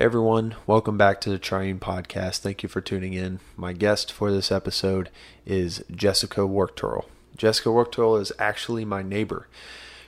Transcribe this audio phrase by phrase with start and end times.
[0.00, 2.38] Everyone, welcome back to the Triune Podcast.
[2.38, 3.40] Thank you for tuning in.
[3.56, 5.10] My guest for this episode
[5.44, 7.06] is Jessica Wuchterl.
[7.36, 9.48] Jessica Wuchterl is actually my neighbor.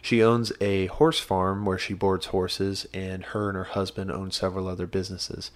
[0.00, 4.30] She owns a horse farm where she boards horses, and her and her husband own
[4.30, 5.50] several other businesses.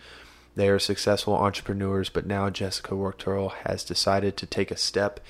[0.56, 5.20] They are successful entrepreneurs, but now Jessica Wuchterl has decided to take a step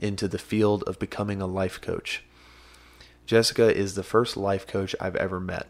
[0.00, 2.24] into the field of becoming a life coach.
[3.24, 5.68] Jessica is the first life coach I've ever met.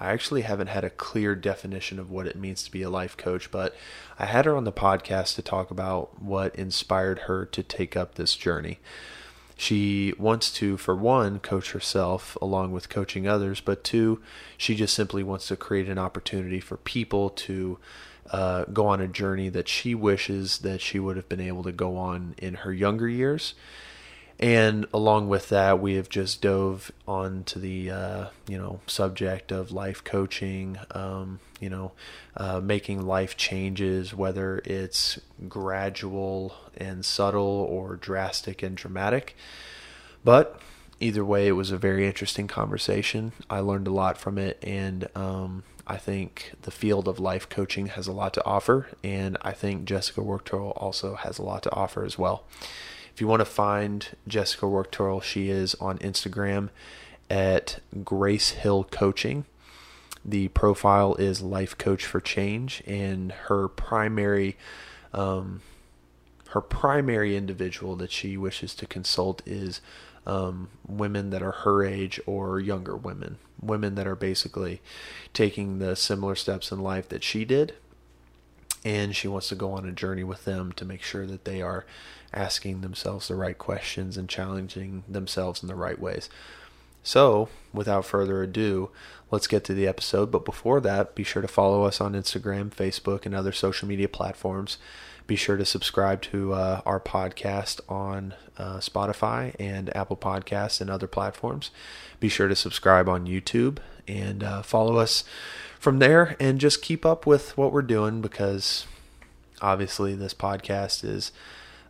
[0.00, 3.18] I actually haven't had a clear definition of what it means to be a life
[3.18, 3.76] coach, but
[4.18, 8.14] I had her on the podcast to talk about what inspired her to take up
[8.14, 8.78] this journey.
[9.58, 14.22] She wants to, for one, coach herself along with coaching others, but two,
[14.56, 17.78] she just simply wants to create an opportunity for people to
[18.30, 21.72] uh, go on a journey that she wishes that she would have been able to
[21.72, 23.52] go on in her younger years
[24.40, 29.70] and along with that, we have just dove onto the uh, you know subject of
[29.70, 30.78] life coaching.
[30.92, 31.92] Um, you know,
[32.38, 39.36] uh, making life changes, whether it's gradual and subtle or drastic and dramatic.
[40.24, 40.58] But
[41.00, 43.32] either way, it was a very interesting conversation.
[43.50, 47.88] I learned a lot from it, and um, I think the field of life coaching
[47.88, 51.74] has a lot to offer, and I think Jessica Wuchterl also has a lot to
[51.74, 52.44] offer as well.
[53.20, 56.70] If you want to find Jessica Wuchterl, she is on Instagram
[57.28, 59.44] at Grace Hill Coaching.
[60.24, 64.56] The profile is Life Coach for Change, and her primary
[65.12, 65.60] um,
[66.52, 69.82] her primary individual that she wishes to consult is
[70.26, 74.80] um, women that are her age or younger women, women that are basically
[75.34, 77.74] taking the similar steps in life that she did,
[78.84, 81.60] and she wants to go on a journey with them to make sure that they
[81.60, 81.84] are
[82.32, 86.30] asking themselves the right questions and challenging themselves in the right ways.
[87.02, 88.90] So, without further ado,
[89.30, 90.30] let's get to the episode.
[90.30, 94.08] But before that, be sure to follow us on Instagram, Facebook, and other social media
[94.08, 94.78] platforms.
[95.26, 100.90] Be sure to subscribe to uh, our podcast on uh, Spotify and Apple Podcasts and
[100.90, 101.70] other platforms.
[102.18, 103.78] Be sure to subscribe on YouTube
[104.08, 105.24] and uh, follow us
[105.80, 108.86] from there and just keep up with what we're doing because
[109.62, 111.32] obviously this podcast is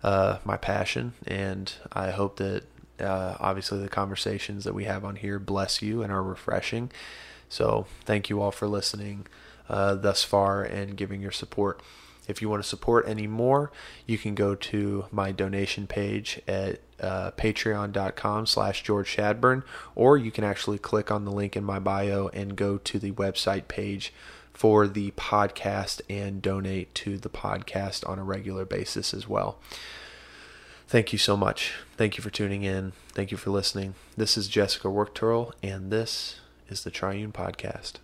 [0.02, 2.62] uh, my passion, and I hope that
[3.00, 6.90] uh, obviously the conversations that we have on here bless you and are refreshing.
[7.48, 9.26] So thank you all for listening
[9.68, 11.82] uh, thus far and giving your support.
[12.30, 13.70] If you want to support any more,
[14.06, 19.62] you can go to my donation page at uh, patreon.com slash George Shadburne,
[19.94, 23.12] or you can actually click on the link in my bio and go to the
[23.12, 24.12] website page
[24.52, 29.58] for the podcast and donate to the podcast on a regular basis as well.
[30.86, 31.74] Thank you so much.
[31.96, 32.92] Thank you for tuning in.
[33.12, 33.94] Thank you for listening.
[34.16, 37.94] This is Jessica Wuchterl, and this is the Triune Podcast.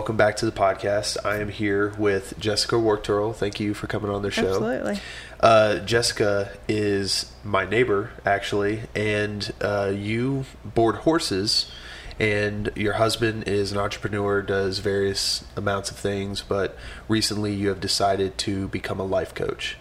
[0.00, 1.18] Welcome back to the podcast.
[1.26, 3.36] I am here with Jessica Wuchterl.
[3.36, 4.46] Thank you for coming on the show.
[4.46, 4.98] Absolutely.
[5.38, 11.70] Uh, Jessica is my neighbor, actually, and uh, you board horses,
[12.18, 17.80] and your husband is an entrepreneur, does various amounts of things, but recently you have
[17.80, 19.76] decided to become a life coach.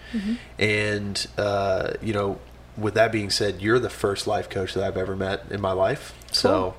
[0.60, 2.40] And, uh, you know,
[2.76, 5.72] with that being said, you're the first life coach that I've ever met in my
[5.72, 6.14] life.
[6.34, 6.76] So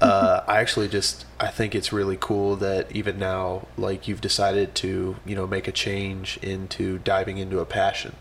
[0.00, 4.74] uh, I actually just I think it's really cool that even now, like you've decided
[4.76, 8.14] to you know make a change into diving into a passion,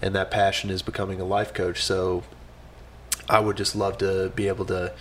[0.00, 1.82] and that passion is becoming a life coach.
[1.82, 2.24] So
[3.28, 4.92] I would just love to be able to.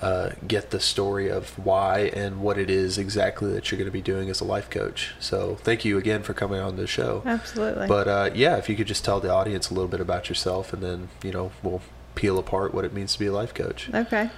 [0.00, 3.90] Uh, get the story of why and what it is exactly that you're going to
[3.90, 5.12] be doing as a life coach.
[5.18, 7.20] So, thank you again for coming on the show.
[7.26, 7.88] Absolutely.
[7.88, 10.72] But uh, yeah, if you could just tell the audience a little bit about yourself,
[10.72, 11.82] and then you know we'll
[12.14, 13.90] peel apart what it means to be a life coach.
[13.92, 14.30] okay.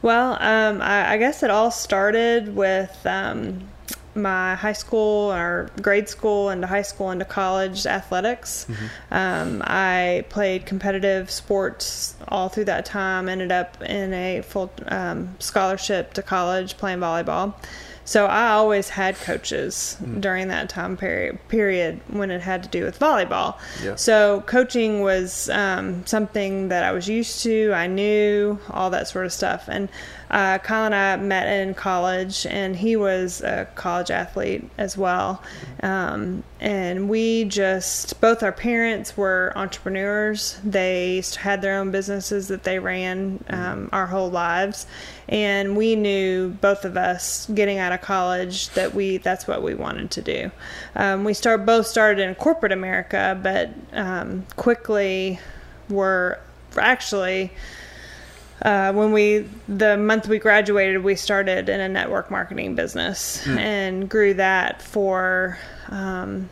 [0.00, 3.68] Well, um, I, I guess it all started with um,
[4.14, 8.66] my high school or grade school into high school into college athletics.
[9.10, 13.28] Um, I played competitive sports all through that time.
[13.28, 17.54] Ended up in a full um, scholarship to college playing volleyball.
[18.08, 20.22] So I always had coaches Mm.
[20.22, 23.56] during that time period period when it had to do with volleyball.
[23.84, 23.96] Yeah.
[23.96, 27.70] So coaching was um, something that I was used to.
[27.74, 29.64] I knew all that sort of stuff.
[29.68, 29.90] And
[30.30, 35.42] uh, Kyle and I met in college, and he was a college athlete as well.
[35.82, 40.60] Um, and we just both our parents were entrepreneurs.
[40.62, 44.86] They had their own businesses that they ran um, our whole lives,
[45.28, 49.74] and we knew both of us getting out of college that we that's what we
[49.74, 50.50] wanted to do.
[50.94, 55.38] Um, we start both started in corporate America, but um, quickly
[55.88, 56.38] were
[56.76, 57.50] actually
[58.62, 64.08] uh, when we the month we graduated we started in a network marketing business and
[64.08, 65.58] grew that for
[65.88, 66.48] um,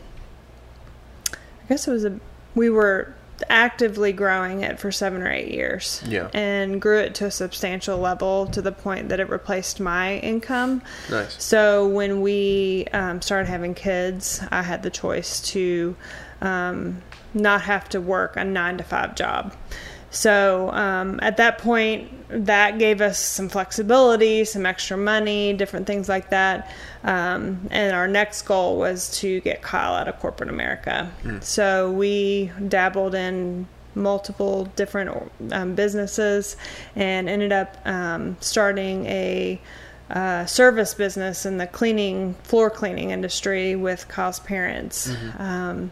[1.33, 2.19] i guess it was a
[2.55, 3.13] we were
[3.51, 6.29] actively growing it for seven or eight years Yeah.
[6.33, 10.81] and grew it to a substantial level to the point that it replaced my income
[11.11, 11.41] Nice.
[11.43, 15.95] so when we um, started having kids, I had the choice to
[16.41, 17.03] um,
[17.35, 19.53] not have to work a nine to five job.
[20.17, 26.09] So um, at that point, that gave us some flexibility, some extra money, different things
[26.09, 26.71] like that.
[27.03, 31.11] Um, and our next goal was to get Kyle out of corporate America.
[31.43, 36.57] So we dabbled in multiple different um, businesses
[36.95, 39.61] and ended up um, starting a
[40.09, 45.07] uh, service business in the cleaning, floor cleaning industry with Kyle's parents.
[45.37, 45.91] Um,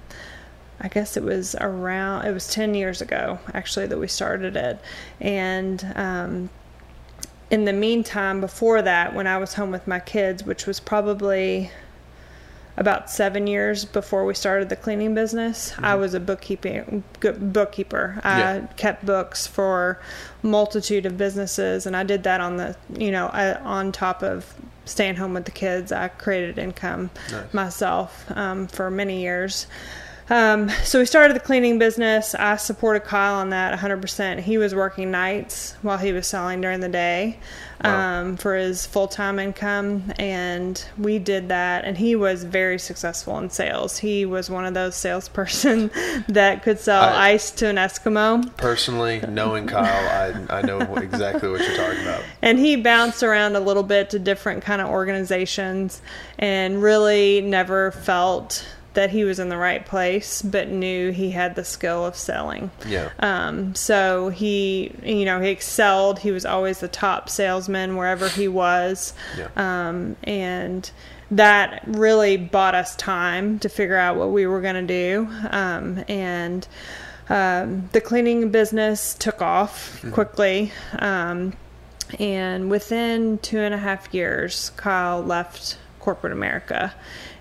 [0.86, 4.80] I guess it was around, it was 10 years ago actually that we started it.
[5.20, 6.50] And um,
[7.50, 11.72] in the meantime, before that, when I was home with my kids, which was probably
[12.78, 18.20] about seven years before we started the cleaning business, I was a bookkeeping bookkeeper.
[18.24, 18.60] I Yeah.
[18.78, 20.00] kept books for
[20.44, 24.54] multitude of businesses, and I did that on the you know I, on top of
[24.84, 25.92] staying home with the kids.
[25.94, 27.54] I created income Nice.
[27.54, 29.66] myself um, for many years.
[30.27, 32.33] Um, so we started the cleaning business.
[32.33, 34.39] I supported Kyle on that 100%.
[34.39, 37.38] He was working nights while he was selling during the day
[37.83, 38.22] Wow.
[38.22, 40.12] um, for his full time income.
[40.18, 41.86] And we did that.
[41.86, 44.00] And he was very successful in sales.
[44.00, 45.92] He was one of those salesperson
[46.30, 48.56] that could sell I- ice to an Eskimo.
[48.57, 49.83] Personally, knowing Kyle,
[50.50, 52.24] I I know exactly what you're talking about.
[52.42, 56.01] and he bounced around a little bit to different kind of organizations
[56.39, 61.56] and really never felt that he was in the right place but knew he had
[61.56, 62.71] the skill of selling.
[62.88, 63.12] Yeah.
[63.19, 66.19] um, so he you know he excelled.
[66.19, 69.13] He was always the top salesman wherever he was.
[69.38, 69.50] Yeah.
[69.56, 70.89] um, and
[71.31, 75.27] that really bought us time to figure out what we were going to do.
[75.50, 76.68] Um, and
[77.30, 80.71] um, the cleaning business took off quickly.
[81.00, 81.53] Um,
[82.19, 86.94] and within two and a half years kyle left corporate america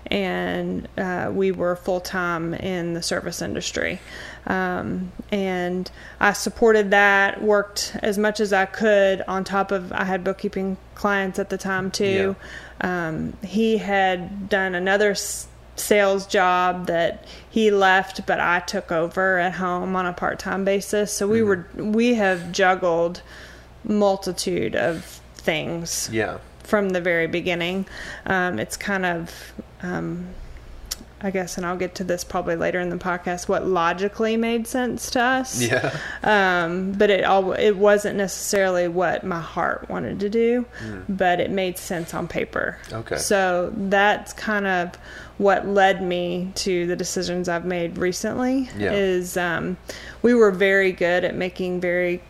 [0.07, 3.99] and uh, we were full time in the service industry.
[4.45, 10.03] Um, and I supported that, worked as much as I could on top of, I
[10.03, 12.35] had bookkeeping clients at the time too.
[12.81, 19.39] Um, he had done another s- sales job that he left, but I took over
[19.39, 21.11] at home on a part time basis.
[21.11, 23.21] So we were, we have juggled
[23.83, 25.03] multitude of
[25.35, 26.37] things Yeah.
[26.65, 27.85] From the very beginning.
[28.25, 29.53] Um, it's kind of,
[29.83, 30.27] um,
[31.21, 33.47] I guess, and I'll get to this probably later in the podcast.
[33.47, 35.95] What logically made sense to us, Yeah.
[36.23, 40.65] um, but it all it wasn't necessarily what my heart wanted to do,
[41.07, 42.77] but it made sense on paper.
[42.91, 43.17] Okay.
[43.17, 44.95] So that's kind of
[45.37, 48.69] what led me to the decisions I've made recently.
[48.77, 48.91] Yeah.
[48.91, 49.77] Is um,
[50.21, 52.21] we were very good at making very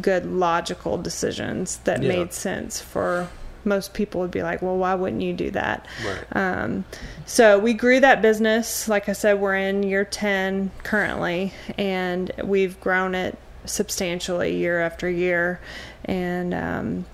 [0.00, 2.08] good logical decisions that Yeah.
[2.08, 3.28] made sense for
[3.64, 5.86] most people would be like well why wouldn't you do that?
[6.06, 6.36] Right.
[6.36, 6.84] um,
[7.26, 8.88] so we grew that business.
[8.88, 15.08] Like i said we're in year 10 currently and we've grown it substantially year after
[15.08, 15.60] year.
[16.04, 17.06] And um,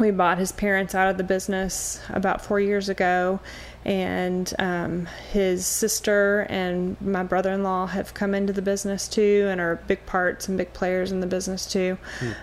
[0.00, 3.38] we bought his parents out of the business about four years ago
[3.84, 9.76] and um, his sister and my brother-in-law have come into the business too and are
[9.86, 11.96] big parts and big players in the business too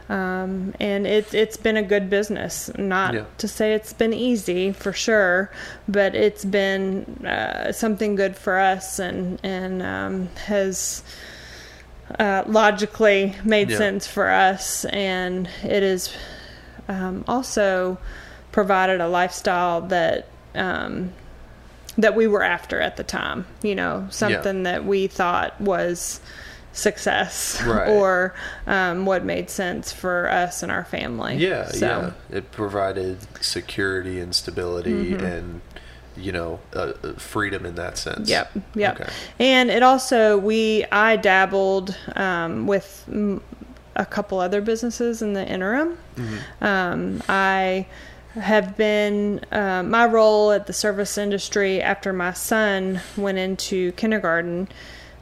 [0.09, 3.25] um, and it, it's been a good business not Yeah.
[3.39, 5.51] to say it's been easy for sure
[5.87, 11.03] but it's been uh, something good for us and and um, has
[12.19, 13.77] uh, logically made Yeah.
[13.77, 16.15] sense for us and it is
[16.87, 17.97] um, also
[18.51, 21.11] provided a lifestyle that um,
[21.97, 23.45] that we were after at the time.
[23.63, 26.19] You know, something that we thought was
[26.73, 27.89] success Right.
[27.89, 28.35] or
[28.67, 31.35] um, what made sense for us and our family.
[31.37, 32.37] Yeah, So, yeah.
[32.37, 35.25] It provided security and stability Mm-hmm.
[35.25, 35.61] and
[36.15, 38.27] you know uh, uh, freedom in that sense.
[38.29, 38.99] Yep, yep.
[39.01, 39.09] Okay.
[39.39, 43.05] And it also we I dabbled um, with
[43.97, 45.97] a couple other businesses in the interim.
[46.15, 46.63] Mm-hmm.
[46.63, 47.87] Um, I
[48.35, 54.69] have been uh, my role at the service industry after my son went into kindergarten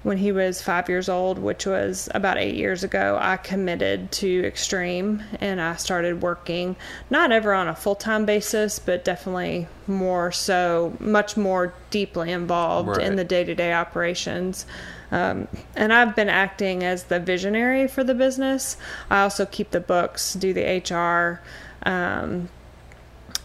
[0.05, 4.45] when he was five years old, which was about eight years ago, I committed to
[4.45, 6.75] Extreme and I started working
[7.09, 12.89] not ever on a full time basis, but definitely more so, much more deeply involved
[12.89, 13.01] Right.
[13.01, 14.67] in the day to day operations.
[15.11, 18.77] Um, and I've been acting as the visionary for the business.
[19.09, 21.41] I also keep the books, do the HR,
[21.83, 22.49] um,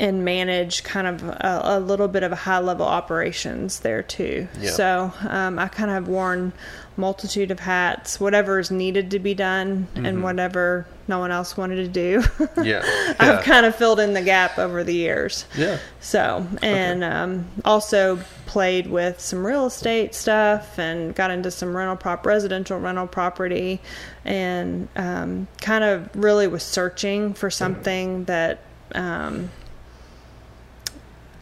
[0.01, 4.49] and manage kind of a, a little bit of a high level operations there too.
[4.59, 4.71] Yeah.
[4.71, 6.55] So um, I kind of have worn
[6.97, 11.77] multitude of hats, whatever is needed to be done, and whatever no one else wanted
[11.77, 12.23] to do.
[12.63, 12.83] Yeah.
[13.19, 15.45] I've kind of filled in the gap over the years.
[15.57, 15.79] yeah.
[16.01, 21.97] So, and um, also played with some real estate stuff and got into some rental
[21.97, 23.81] prop, residential rental property,
[24.25, 28.61] and um, kind of really was searching for something that
[28.95, 29.51] um,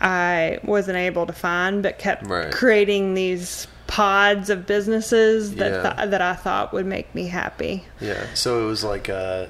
[0.01, 2.51] I wasn't able to find, but kept Right.
[2.53, 5.93] creating these pods of businesses that Yeah.
[5.95, 7.87] th- that I thought would make me happy.
[8.01, 8.25] Yeah.
[8.35, 9.47] So it was like uh,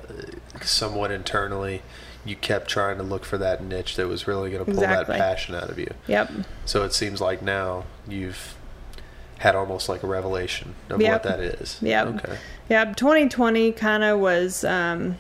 [0.63, 1.83] somewhat internally,
[2.25, 5.17] you kept trying to look for that niche that was really going to pull Exactly.
[5.17, 5.93] that passion out of you.
[6.07, 6.31] Yep.
[6.67, 8.55] So it seems like now you've
[9.39, 11.13] had almost like a revelation of Yep.
[11.13, 11.79] what that is.
[11.81, 12.07] Yep.
[12.07, 12.39] Okay.
[12.69, 14.65] Yeah, 2020 kind of was.
[14.65, 15.17] Um,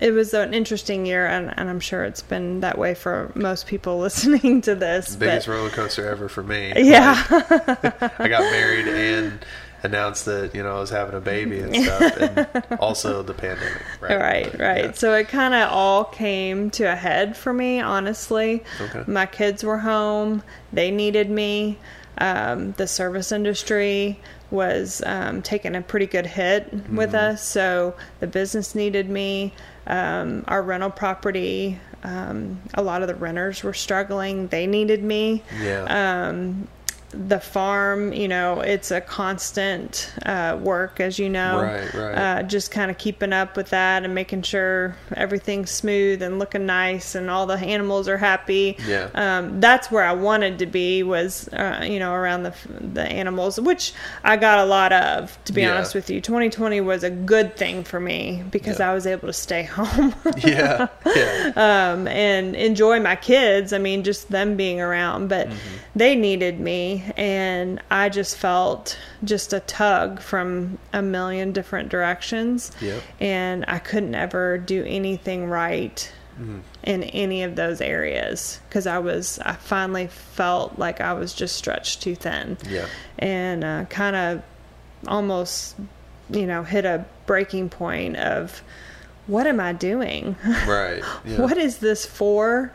[0.00, 3.66] it was an interesting year, and, and I'm sure it's been that way for most
[3.66, 5.16] people listening to this.
[5.16, 6.72] Biggest but roller coaster ever for me.
[6.76, 9.44] yeah, Like, I got married and
[9.82, 13.82] announced that you know I was having a baby and stuff, and also the pandemic.
[14.00, 14.18] Right.
[14.18, 14.84] right, right.
[14.86, 14.92] Yeah.
[14.92, 18.62] So it kind of all came to a head for me, honestly.
[18.80, 19.04] Okay.
[19.06, 21.78] My kids were home; they needed me.
[22.18, 24.18] Um, the service industry
[24.50, 27.14] was um, taking a pretty good hit with Mm-hmm.
[27.34, 29.54] us, so the business needed me.
[29.86, 35.42] Um, our rental property, um, a lot of the renters were struggling; they needed me.
[35.62, 36.28] Yeah.
[36.28, 36.68] um,
[37.12, 41.60] the farm, you know, it's a constant uh, work, as you know.
[41.62, 42.14] Right, right.
[42.14, 46.66] Uh, just kind of keeping up with that and making sure everything's smooth and looking
[46.66, 48.76] nice and all the animals are happy.
[48.86, 49.08] Yeah.
[49.14, 53.60] Um, that's where I wanted to be was, uh, you know, around the the animals,
[53.60, 55.36] which I got a lot of.
[55.46, 55.74] To be Yeah.
[55.74, 58.90] honest with you, 2020 was a good thing for me because Yeah.
[58.90, 60.14] I was able to stay home.
[60.44, 60.86] yeah.
[61.06, 61.52] Yeah.
[61.94, 63.72] um, and enjoy my kids.
[63.72, 65.56] I mean, just them being around, but Mm-hmm.
[65.96, 72.72] they needed me, and I just felt just a tug from a million different directions,
[72.80, 73.02] Yep.
[73.20, 76.12] and I couldn't ever do anything right.
[76.40, 76.60] Mm-hmm.
[76.84, 81.54] In any of those areas, because I was, I finally felt like I was just
[81.54, 82.86] stretched too thin, Yeah.
[83.18, 84.42] and uh, kind of
[85.06, 85.76] almost,
[86.30, 88.62] you know, hit a breaking point of
[89.26, 90.34] what am I doing?
[90.66, 91.02] Right.
[91.26, 91.42] Yeah.
[91.42, 92.72] what is this for?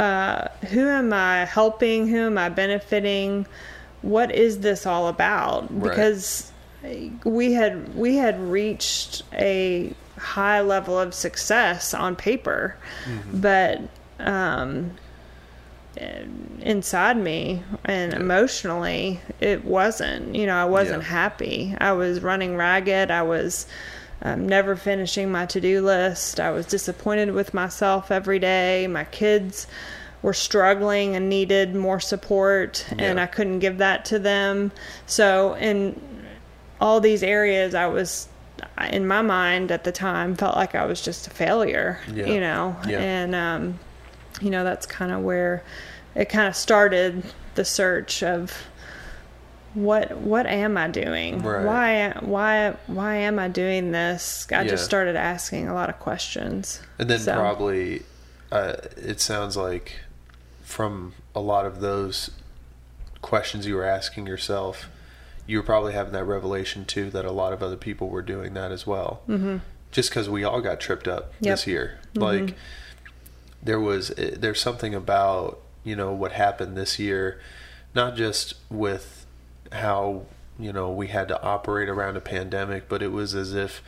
[0.00, 2.08] Uh, who am I helping?
[2.08, 3.46] Who am I benefiting?
[4.02, 5.62] What is this all about?
[5.70, 5.82] Right.
[5.90, 6.50] Because
[7.24, 13.40] we had we had reached a high level of success on paper, Mm-hmm.
[13.40, 13.80] but
[14.20, 14.92] um,
[16.60, 20.34] inside me and emotionally, it wasn't.
[20.34, 21.08] You know, I wasn't Yeah.
[21.08, 21.74] happy.
[21.78, 23.10] I was running ragged.
[23.10, 23.66] I was
[24.22, 26.40] um, never finishing my to do list.
[26.40, 28.86] I was disappointed with myself every day.
[28.86, 29.66] My kids
[30.22, 34.70] were struggling and needed more support, and I couldn't give that to them.
[35.06, 35.98] So, in
[36.80, 38.28] all these areas, I was,
[38.90, 42.26] in my mind at the time, felt like I was just a failure, Yeah.
[42.26, 42.98] you know, Yeah.
[42.98, 43.78] and, um,
[44.42, 45.62] you know, that's kind of where
[46.14, 47.22] it kind of started
[47.54, 48.52] the search of
[49.74, 51.42] what what am I doing?
[51.42, 51.64] Right.
[51.64, 54.46] Why why why am I doing this?
[54.50, 54.68] I Yeah.
[54.68, 56.80] just started asking a lot of questions.
[56.98, 58.02] And then So- probably,
[58.50, 60.00] uh, it sounds like
[60.62, 62.30] from a lot of those
[63.22, 64.88] questions you were asking yourself,
[65.46, 68.54] you were probably having that revelation too that a lot of other people were doing
[68.54, 69.22] that as well.
[69.28, 69.58] Mm-hmm.
[69.92, 71.52] Just because we all got tripped up Yep.
[71.52, 72.54] this year, like
[73.62, 77.40] there was, eh, there's something about you know what happened this year,
[77.94, 79.19] not just with
[79.72, 80.26] how
[80.58, 83.82] you know we had to operate around a pandemic, but it was as if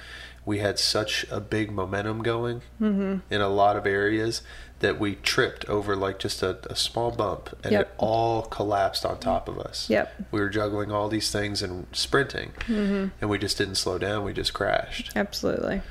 [0.44, 3.18] we had such a big momentum going mm-hmm.
[3.30, 4.42] in a lot of areas
[4.80, 7.80] that we tripped over like just a, a small bump and Yep.
[7.80, 9.88] it all collapsed on top of us.
[9.88, 10.12] Yep.
[10.32, 13.08] We were juggling all these things and sprinting, mm-hmm.
[13.20, 14.24] and we just didn't slow down.
[14.24, 15.12] We just crashed.
[15.14, 15.82] Absolutely.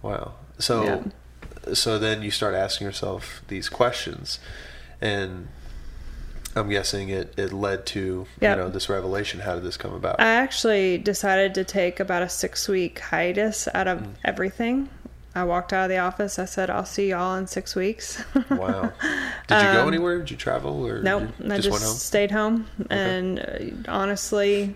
[0.00, 0.34] Wow.
[0.58, 1.10] So,
[1.74, 4.38] so then you start asking yourself these questions,
[5.00, 5.48] and
[6.56, 8.56] I'm guessing it, it led to Yep.
[8.56, 9.40] you know this revelation.
[9.40, 10.20] How did this come about?
[10.20, 13.92] I actually decided to take about a six week hiatus out Mm.
[13.92, 14.88] of everything.
[15.34, 16.38] I walked out of the office.
[16.38, 18.24] I said, I'll see y'all in six weeks.
[18.50, 18.90] wow.
[19.48, 20.18] Did you go anywhere?
[20.20, 21.94] Did you travel or Um, Nope, you I just went home?
[21.94, 22.66] stayed home.
[22.88, 23.38] And
[23.86, 24.74] uh, honestly,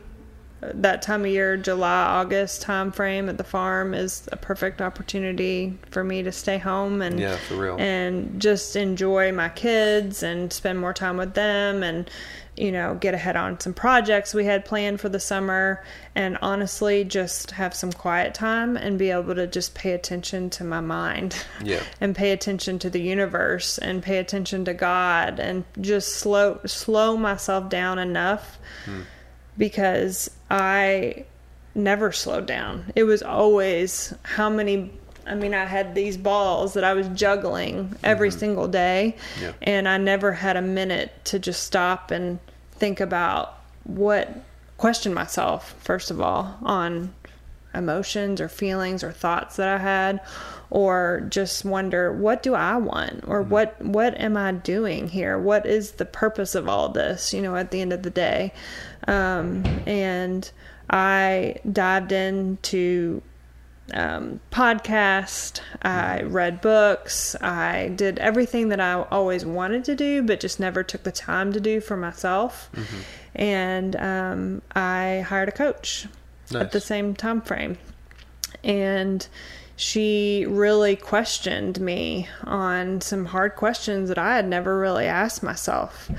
[0.63, 5.79] that time of year, July, August time frame at the farm is a perfect opportunity
[5.91, 7.77] for me to stay home and Yeah, for real.
[7.79, 12.11] and just enjoy my kids and spend more time with them and
[12.57, 15.83] you know get ahead on some projects we had planned for the summer
[16.17, 20.65] and honestly just have some quiet time and be able to just pay attention to
[20.65, 21.81] my mind Yeah.
[22.01, 27.17] and pay attention to the universe and pay attention to God and just slow slow
[27.17, 29.03] myself down enough hmm.
[29.61, 31.27] Because I
[31.75, 32.93] never slowed down.
[32.97, 34.91] It was always how many
[35.27, 38.39] I mean I had these balls that I was juggling every mm-hmm.
[38.39, 39.53] single day Yeah.
[39.61, 42.41] and I never had a minute to just stop and
[42.73, 44.35] think about what
[44.79, 47.13] question myself first of all on
[47.75, 50.21] emotions or feelings or thoughts that I had
[50.71, 53.25] or just wonder what do I want?
[53.27, 53.51] Or mm-hmm.
[53.51, 55.39] what what am I doing here?
[55.39, 58.55] What is the purpose of all this you know at the end of the day
[59.11, 60.51] um, and
[60.89, 63.23] I dived into
[63.93, 65.61] um, podcast.
[65.83, 67.35] I read books.
[67.43, 71.53] I did everything that I always wanted to do but just never took the time
[71.53, 72.71] to do for myself.
[73.35, 76.07] And um, I hired a coach
[76.55, 77.79] at the same time frame.
[78.63, 79.27] And
[79.77, 86.11] she really questioned me on some hard questions that I had never really asked myself.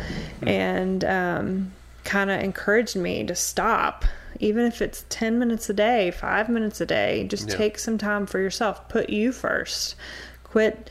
[0.41, 1.71] And um,
[2.03, 4.05] kind of encouraged me to stop
[4.39, 7.55] even if it's 10 minutes a day 5 minutes a day just Yeah.
[7.58, 8.88] take some time for yourself.
[8.89, 9.96] Put you first.
[10.43, 10.89] Quit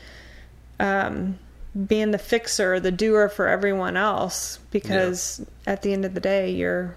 [0.79, 1.37] um,
[1.87, 6.49] being the fixer the doer for everyone else because at the end of the day
[6.51, 6.95] you're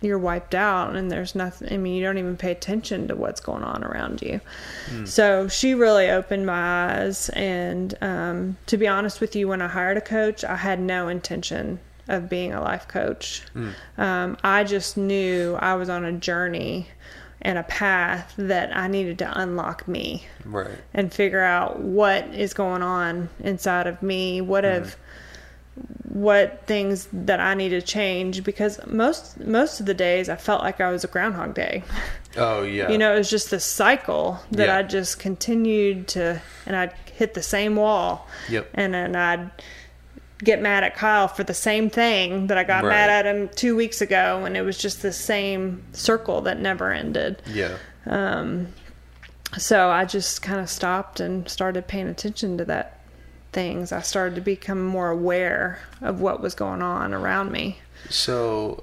[0.00, 3.40] you're wiped out and there's nothing i mean you don't even pay attention to what's
[3.40, 4.40] going on around you.
[5.04, 9.68] So she really opened my eyes and um, to be honest with you when i
[9.68, 13.42] hired a coach i had no intention of being a life coach
[13.98, 16.86] um, i just knew i was on a journey
[17.42, 20.70] and a path that i needed to unlock me Right.
[20.92, 24.96] and figure out what is going on inside of me what have
[26.04, 30.62] what things that I need to change because most most of the days I felt
[30.62, 31.82] like I was a groundhog day.
[32.36, 32.90] Oh yeah.
[32.90, 34.78] You know, it was just this cycle that Yeah.
[34.78, 38.26] I just continued to and I'd hit the same wall.
[38.48, 38.70] Yep.
[38.74, 39.50] And then I'd
[40.44, 42.90] get mad at Kyle for the same thing that I got Right.
[42.90, 46.92] mad at him 2 weeks ago and it was just the same circle that never
[46.92, 47.42] ended.
[47.46, 47.76] Yeah.
[48.06, 48.68] Um,
[49.56, 52.98] So I just kind of stopped and started paying attention to that
[53.52, 53.92] things.
[53.92, 57.78] I started to become more aware of what was going on around me.
[58.10, 58.82] So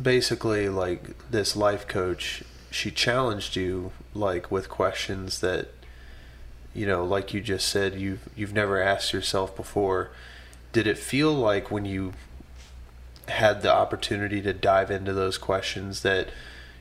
[0.00, 5.68] basically like this life coach she challenged you like with questions that
[6.74, 10.10] you know like you just said you've you've never asked yourself before
[10.72, 12.12] did it feel like when you
[13.28, 16.28] had the opportunity to dive into those questions that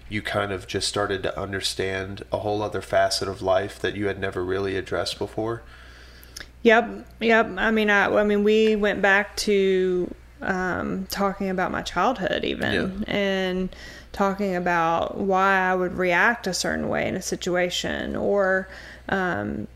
[0.08, 4.08] you kind of just started to understand a whole other facet of life that you
[4.08, 5.62] had never really addressed before
[6.62, 7.50] Yep, yep.
[7.58, 12.74] I mean, I, I mean, we went back to um, talking about my childhood, even,
[12.74, 13.14] Yeah.
[13.14, 13.76] and
[14.12, 18.68] talking about why I would react a certain way in a situation, or
[19.08, 19.68] um,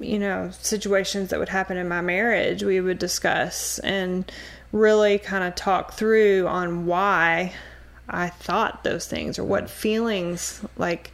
[0.00, 2.62] you know, situations that would happen in my marriage.
[2.62, 4.30] We would discuss and
[4.72, 7.52] really kind of talk through on why
[8.08, 11.10] I thought those things, or what feelings like.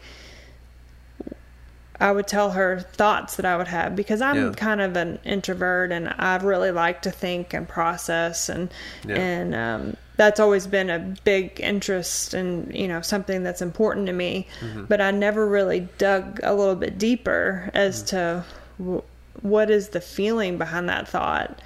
[2.03, 4.53] I would tell her thoughts that I would have because I'm Yeah.
[4.57, 8.71] kind of an introvert and I really like to think and process and
[9.07, 9.17] Yeah.
[9.17, 14.13] and um, that's always been a big interest and you know something that's important to
[14.13, 14.47] me.
[14.61, 14.85] Mm-hmm.
[14.85, 18.07] But I never really dug a little bit deeper as Mm-hmm.
[18.17, 18.45] to
[18.79, 19.03] w-
[19.41, 21.63] what is the feeling behind that thought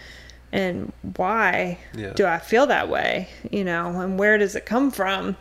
[0.52, 2.12] and why Yeah.
[2.12, 3.28] do I feel that way?
[3.50, 5.36] You know, and where does it come from?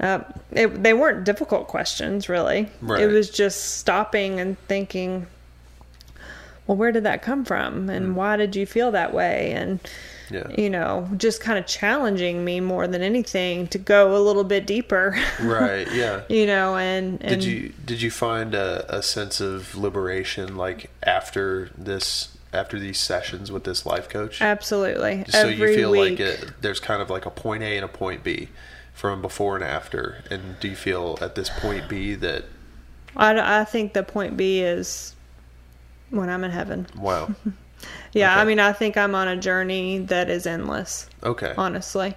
[0.00, 2.68] Uh, it, they weren't difficult questions, really.
[2.82, 3.00] Right.
[3.02, 5.28] It was just stopping and thinking,
[6.66, 7.88] well, where did that come from?
[7.90, 8.14] And mm.
[8.14, 9.52] why did you feel that way?
[9.52, 9.80] And,
[10.30, 10.48] Yeah.
[10.58, 14.66] you know, just kind of challenging me more than anything to go a little bit
[14.66, 15.16] deeper.
[15.40, 15.86] Right.
[15.92, 16.22] Yeah.
[16.28, 20.90] you know, and, and Did you did you find a, a sense of liberation like
[21.02, 24.40] after this after these sessions with this life coach?
[24.40, 26.18] absolutely so every you feel week.
[26.18, 28.48] like it, there's kind of like a point A and a point B
[28.94, 30.24] from before and after.
[30.30, 32.44] And do you feel at this point B that
[33.14, 35.14] I, I think the point B is
[36.10, 36.86] when I'm in heaven.
[36.96, 37.34] wow,
[38.12, 38.40] Yeah, Okay.
[38.40, 41.08] I mean, I think I'm on a journey that is endless.
[41.22, 42.14] okay, honestly.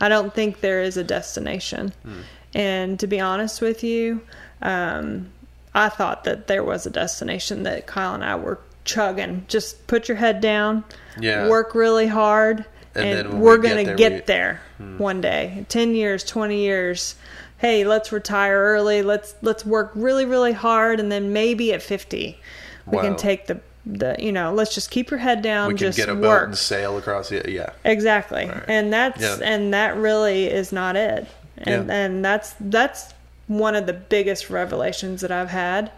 [0.00, 1.92] I don't think there is a destination.
[2.02, 2.20] Hmm.
[2.54, 4.20] And to be honest with you,
[4.62, 5.30] um,
[5.74, 9.44] I thought that there was a destination that Kyle and I were chugging.
[9.48, 10.84] Just put your head down,
[11.20, 11.48] Yeah.
[11.48, 14.24] work really hard, And and, we're we going to get we- Hmm.
[14.26, 14.60] there
[14.98, 15.64] one day.
[15.68, 17.14] 10 years, 20 years.
[17.58, 19.02] Hey, let's retire early.
[19.02, 22.40] Let's let's work really really hard and then maybe at 50
[22.86, 23.02] we Wow.
[23.02, 25.98] can take the the you know, let's just keep your head down, we can just
[25.98, 26.46] get a boat work.
[26.48, 27.70] and sail across the yeah.
[27.84, 28.46] Exactly.
[28.46, 28.62] Right.
[28.68, 29.38] And that's Yeah.
[29.42, 31.26] and that really is not it.
[31.58, 31.94] And Yeah.
[31.94, 33.12] and that's that's
[33.48, 35.90] one of the biggest revelations that I've had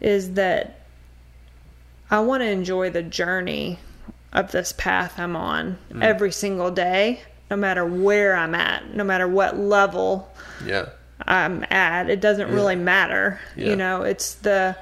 [0.00, 0.76] is that
[2.10, 3.78] I want to enjoy the journey
[4.32, 6.02] of this path I'm on Mm.
[6.02, 10.32] every single day, no matter where I'm at, no matter what level
[10.64, 10.86] Yeah.
[11.26, 12.08] I'm at.
[12.08, 13.38] It doesn't really matter.
[13.54, 13.66] Yeah.
[13.68, 14.76] You know, it's the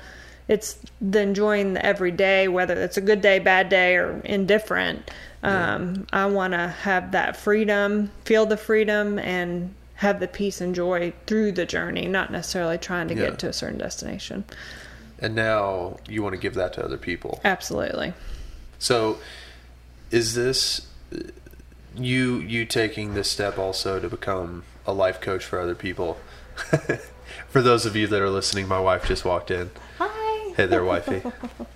[0.49, 5.11] it's the enjoying the everyday, whether it's a good day, bad day, or indifferent.
[5.43, 10.75] Um, I want to have that freedom, feel the freedom, and have the peace and
[10.75, 13.31] joy through the journey, not necessarily trying to Yeah.
[13.31, 14.45] get to a certain destination.
[15.19, 17.41] And now you want to give that to other people.
[17.45, 18.13] Absolutely.
[18.79, 19.19] So,
[20.11, 21.19] is this uh,
[21.97, 26.19] you you taking this step also to become a life coach for other people?
[27.49, 29.71] for those of you that are listening, my wife just walked in.
[29.99, 30.16] Hi.
[30.57, 31.21] Hey there, wifey.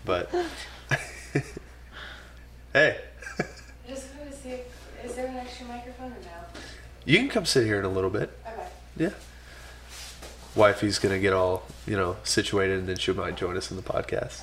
[0.07, 0.31] But
[2.73, 2.99] hey,
[3.38, 3.43] I
[3.87, 6.61] just wanted to see if, is there an extra microphone or no?
[7.05, 8.31] you can come sit here in a little bit.
[8.47, 8.66] Okay.
[8.97, 9.11] Yeah.
[10.57, 13.83] Wifey's gonna get all you know situated, and then she might join us in the
[13.83, 14.40] podcast.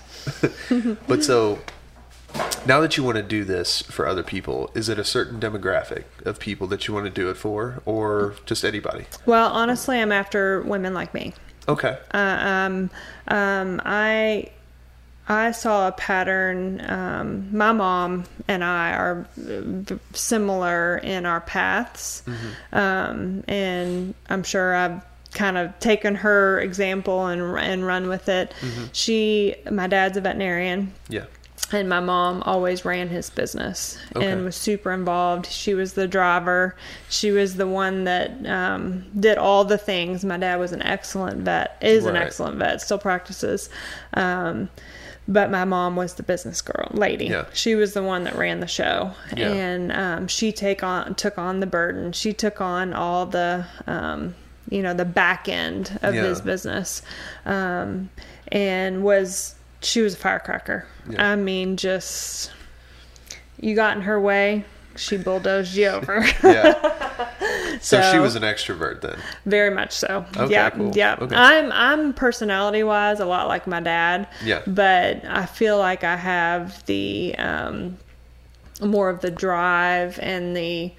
[1.08, 1.58] but so
[2.68, 6.04] now that you want to do this for other people, is it a certain demographic
[6.26, 9.06] of people that you want to do it for, or just anybody?
[9.26, 11.34] Well, honestly, I'm after women like me.
[11.68, 11.98] Okay.
[12.14, 12.90] Uh, um,
[13.28, 14.50] um, I
[15.30, 16.82] I saw a pattern.
[16.90, 19.28] Um, my mom and I are
[20.14, 22.24] similar in our paths,
[22.72, 25.04] um, and I'm sure I've
[25.34, 28.54] kind of taken her example and and run with it.
[28.94, 31.26] She, my dad's a veterinarian, Yeah.
[31.72, 34.26] And my mom always ran his business Okay.
[34.32, 35.48] and was super involved.
[35.48, 36.76] She was the driver.
[37.10, 40.24] She was the one that um, did all the things.
[40.24, 43.70] My dad was an excellent vet, is an excellent vet, still practices.
[44.14, 44.70] Um,
[45.28, 47.26] but my mom was the business girl lady.
[47.26, 47.46] Yeah.
[47.54, 49.52] She was the one that ran the show, Yeah.
[49.52, 52.14] and um, she take on took on the burden.
[52.14, 54.36] She took on all the um,
[54.70, 56.24] you know the back end of Yeah.
[56.24, 57.02] his business,
[57.46, 58.10] um,
[58.54, 60.86] and was she was a firecracker.
[61.10, 61.32] Yeah.
[61.32, 62.52] I mean, just
[63.60, 66.26] you got in her way, she bulldozed you over.
[66.44, 67.78] Yeah.
[67.82, 69.18] so, she was an extrovert then.
[69.46, 70.26] Very much so.
[70.36, 70.92] Okay, yeah, cool.
[70.96, 71.16] yeah.
[71.20, 71.36] Okay.
[71.36, 74.28] I'm I'm personality wise a lot like my dad.
[74.44, 74.62] Yeah.
[74.66, 77.98] But I feel like I have the um,
[78.82, 80.92] more of the drive and the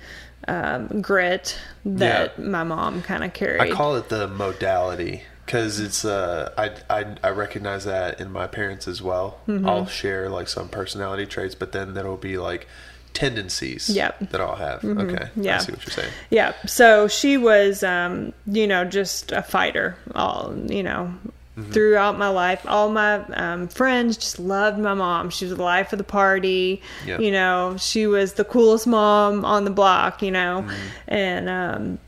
[0.47, 2.45] um, grit that Yeah.
[2.45, 3.61] my mom kind of carried.
[3.61, 8.47] I call it the modality because it's uh I, I I recognize that in my
[8.47, 9.41] parents as well.
[9.49, 9.67] Mm-hmm.
[9.69, 12.67] I'll share like some personality traits, but then there'll be like
[13.15, 14.15] tendencies Yep.
[14.15, 14.25] Mm-hmm.
[14.33, 14.85] that I'll have.
[14.85, 15.57] Okay, Yeah.
[15.57, 16.13] I see what you're saying.
[16.31, 16.53] Yeah.
[16.67, 19.97] So she was, um, you know, just a fighter.
[20.15, 21.15] All you know,
[21.59, 21.73] Mm-hmm.
[21.73, 25.29] throughout my life, all my um, friends just loved my mom.
[25.31, 26.81] She was the life of the party.
[27.05, 27.19] Yeah.
[27.19, 30.23] You know, she was the coolest mom on the block.
[30.23, 30.89] You know, Mm-hmm.
[31.09, 31.99] and um,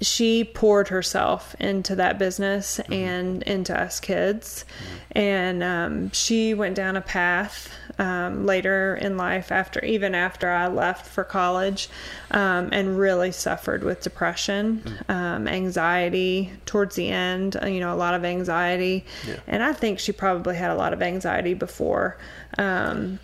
[0.00, 2.92] she poured herself into that business Mm-hmm.
[2.92, 4.64] and into us kids.
[5.12, 10.68] And um, she went down a path um, later in life, after even after I
[10.68, 11.90] left for college,
[12.30, 17.56] um, and really suffered with depression, um, anxiety towards the end.
[17.62, 19.36] uh, You know, a lot of anxiety, Yeah.
[19.46, 22.16] and I think she probably had a lot of anxiety before.
[22.56, 23.18] Um,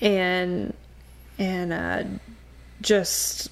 [0.00, 0.72] and
[1.38, 2.04] and uh,
[2.80, 3.48] just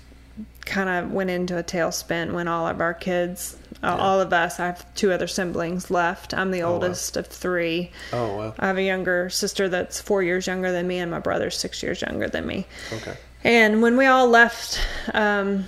[0.65, 4.61] kind of went into a tailspin when all of our kids, uh, all of us,
[4.61, 6.35] I have two other siblings left.
[6.35, 6.75] I'm the wow.
[6.75, 7.91] oldest of three.
[8.13, 8.55] Oh well.
[8.59, 11.83] I have a younger sister that's four years younger than me, and my brother's six
[11.83, 12.67] years younger than me.
[12.93, 13.17] Okay.
[13.45, 14.81] And when we all left,
[15.15, 15.65] um,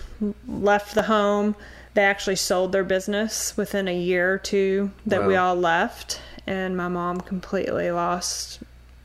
[0.46, 1.56] left the home,
[1.94, 6.76] they actually sold their business within a year or two that we all left, and
[6.76, 8.60] my mom completely lost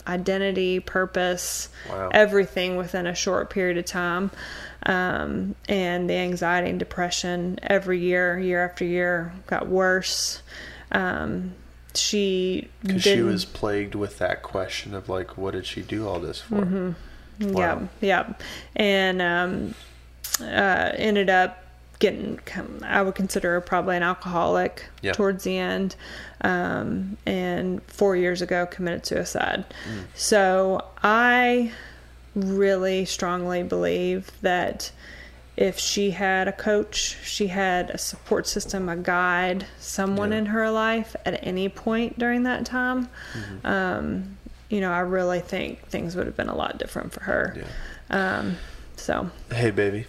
[0.08, 2.10] identity, purpose, Wow.
[2.13, 4.32] everything within a short period of time.
[4.85, 10.41] Um, and the anxiety and depression every year, year after year, got worse.
[10.91, 11.53] Um,
[11.93, 16.19] she Because she was plagued with that question of like, what did she do all
[16.19, 16.61] this for?
[16.61, 17.51] Mm-hmm.
[17.51, 17.89] Wow.
[18.01, 18.33] Yeah, yeah,
[18.75, 19.75] and um,
[20.41, 21.63] uh, ended up
[21.99, 22.39] getting.
[22.83, 25.13] I would consider her probably an alcoholic Yeah.
[25.13, 25.95] towards the end,
[26.41, 29.65] um, and four years ago committed suicide.
[29.69, 30.03] Mm.
[30.15, 31.71] So I
[32.41, 34.91] really strongly believe that
[35.58, 40.38] if she had a coach, she had a support system, a guide, someone Yeah.
[40.39, 43.67] in her life at any point during that time, Mm-hmm.
[43.67, 44.38] um,
[44.69, 47.58] you know, I really think things would have been a lot different for her.
[47.58, 48.38] Yeah.
[48.39, 48.58] Um,
[48.95, 50.06] so, Hey, baby.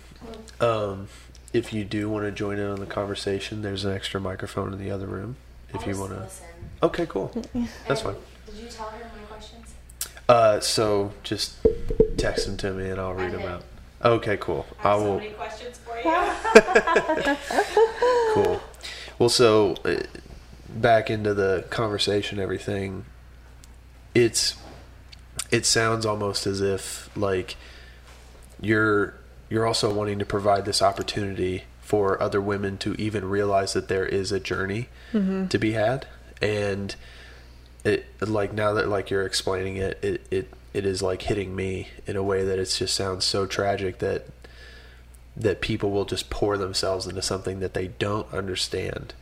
[0.61, 1.09] Um,
[1.53, 4.79] if you do want to join in on the conversation, there's an extra microphone in
[4.79, 5.37] the other room.
[5.71, 6.21] If I'll you want to.
[6.21, 6.47] listen.
[6.83, 7.33] Okay, cool.
[7.35, 8.17] That's And fine.
[8.47, 9.10] Did you tell her my questions?
[10.31, 11.57] Uh, so just
[12.17, 13.65] text them to me and I'll read them out.
[14.05, 14.65] Okay, cool.
[14.79, 15.21] I will.
[15.37, 17.37] questions for you.
[18.35, 18.61] Cool.
[19.19, 19.97] Well, so uh,
[20.69, 23.07] back into the conversation, everything.
[24.15, 24.55] It's
[25.51, 27.57] it sounds almost as if like
[28.61, 29.15] you're
[29.49, 34.07] you're also wanting to provide this opportunity for other women to even realize that there
[34.07, 36.07] is a journey to be had
[36.41, 36.95] and
[37.85, 41.89] it like now that like you're explaining it it it it is like hitting me
[42.07, 44.27] in a way that it just sounds so tragic that
[45.37, 49.15] that people will just pour themselves into something that they don't understand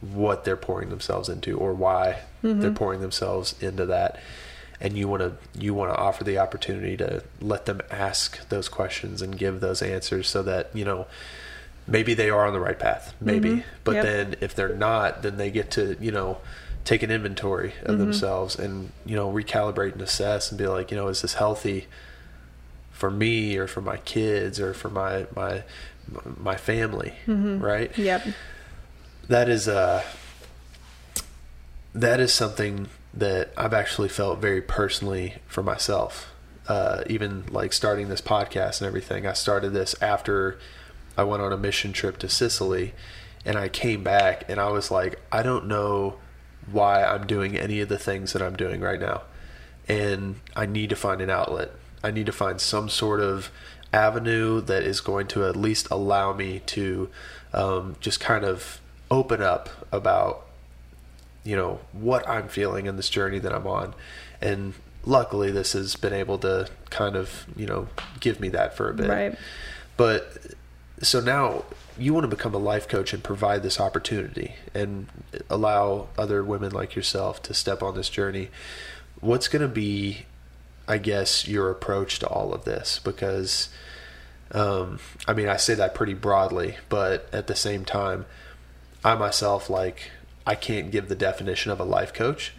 [0.00, 2.74] what they're pouring themselves into or why they're mm-hmm.
[2.74, 4.18] pouring themselves into that.
[4.80, 8.68] And you want to you want to offer the opportunity to let them ask those
[8.68, 11.06] questions and give those answers so that you know
[11.86, 13.14] maybe they are on the right path.
[13.20, 13.50] Maybe.
[13.50, 13.68] Mm-hmm.
[13.84, 14.04] But Yep.
[14.04, 16.38] then if they're not then they get to you know
[16.84, 20.96] take an inventory of themselves and you know recalibrate and assess and be like you
[20.96, 21.86] know is this healthy
[22.90, 25.62] for me or for my kids or for my my
[26.38, 27.14] my family
[27.60, 28.26] right yep.
[29.28, 30.02] that is uh
[31.94, 36.32] that is something that I've actually felt very personally for myself.
[36.68, 40.58] Uh, even like starting this podcast and everything, I started this after
[41.16, 42.94] I went on a mission trip to Sicily,
[43.44, 46.18] and I came back and I was like, I don't know
[46.72, 49.22] why I'm doing any of the things that I'm doing right now,
[49.88, 51.70] and I need to find an outlet.
[52.02, 53.50] I need to find some sort of
[53.92, 57.08] avenue that is going to at least allow me to
[57.52, 58.80] um, just kind of
[59.10, 60.46] open up about
[61.42, 63.94] you know what I'm feeling in this journey that I'm on,
[64.40, 67.88] and luckily this has been able to kind of you know
[68.20, 69.08] give me that for a bit.
[69.08, 69.38] Right.
[69.96, 70.54] But
[71.02, 71.64] so now
[72.00, 75.06] you want to become a life coach and provide this opportunity and
[75.50, 78.48] allow other women like yourself to step on this journey.
[79.20, 80.24] What's going to be,
[80.88, 83.00] I guess, your approach to all of this?
[83.04, 83.68] Because,
[84.52, 88.24] um, I mean, I say that pretty broadly, but at the same time,
[89.04, 90.10] I myself like
[90.50, 92.52] I can't give the definition of a life coach.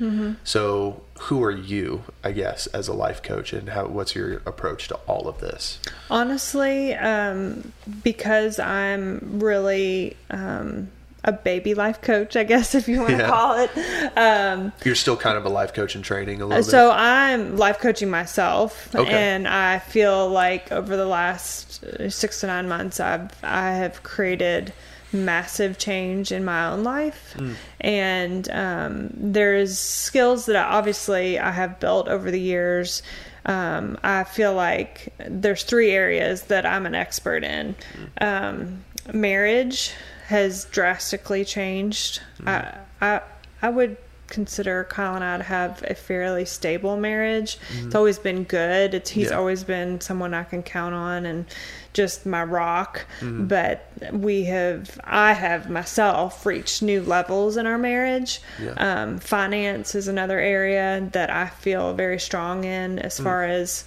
[0.46, 3.88] So, who are you, I guess, as a life coach, and how?
[3.88, 5.78] What's your approach to all of this?
[6.10, 10.90] Honestly, um, because I'm really um,
[11.26, 13.28] a baby life coach, I guess, if you want to Yeah.
[13.28, 14.18] call it.
[14.18, 17.80] Um, You're still kind of a life coach in training a little so I'm life
[17.80, 19.12] coaching myself, Okay.
[19.12, 24.02] and I feel like over the last uh, six to nine months, I've I have
[24.04, 24.72] created
[25.14, 27.36] massive change in my own life,
[27.80, 33.04] and um, there's skills that I, obviously I have built over the years.
[33.46, 37.76] Um, I feel like there's three areas that I'm an expert in.
[38.20, 39.94] Um, marriage
[40.28, 42.22] has drastically changed.
[42.46, 43.22] I, I
[43.62, 43.98] I would
[44.32, 47.60] consider Kyle and I to have a fairly stable marriage.
[47.84, 48.96] It's always been good.
[48.96, 49.38] It's he's Yeah.
[49.38, 51.46] always been someone I can count on and
[51.94, 53.06] just my rock.
[53.20, 53.46] Mm-hmm.
[53.46, 58.42] But we have I have myself reached new levels in our marriage.
[58.60, 58.72] Yeah.
[58.78, 63.24] Um, finance is another area that I feel very strong in as Mm.
[63.24, 63.84] far as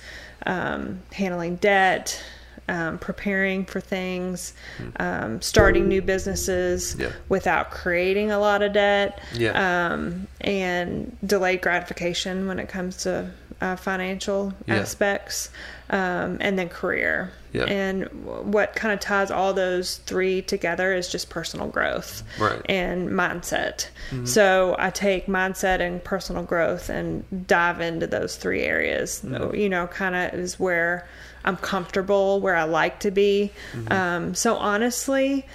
[0.46, 2.22] um, handling debt,
[2.68, 4.55] um, preparing for things,
[4.96, 6.96] um, starting new businesses.
[6.98, 7.11] Yeah.
[7.29, 9.53] without creating a lot of debt, Yeah.
[9.92, 14.77] um, and delayed gratification when it comes to uh, financial Yeah.
[14.77, 15.48] aspects,
[15.88, 17.31] um, and then career.
[17.68, 18.07] And
[18.53, 22.61] what kind of ties all those three together is just personal growth Right.
[22.68, 23.87] and mindset.
[24.24, 29.22] So I take mindset and personal growth and dive into those three areas.
[29.24, 31.07] You know, kind of is where
[31.44, 33.52] I'm comfortable, where I like to be.
[33.90, 35.46] Um, so honestly,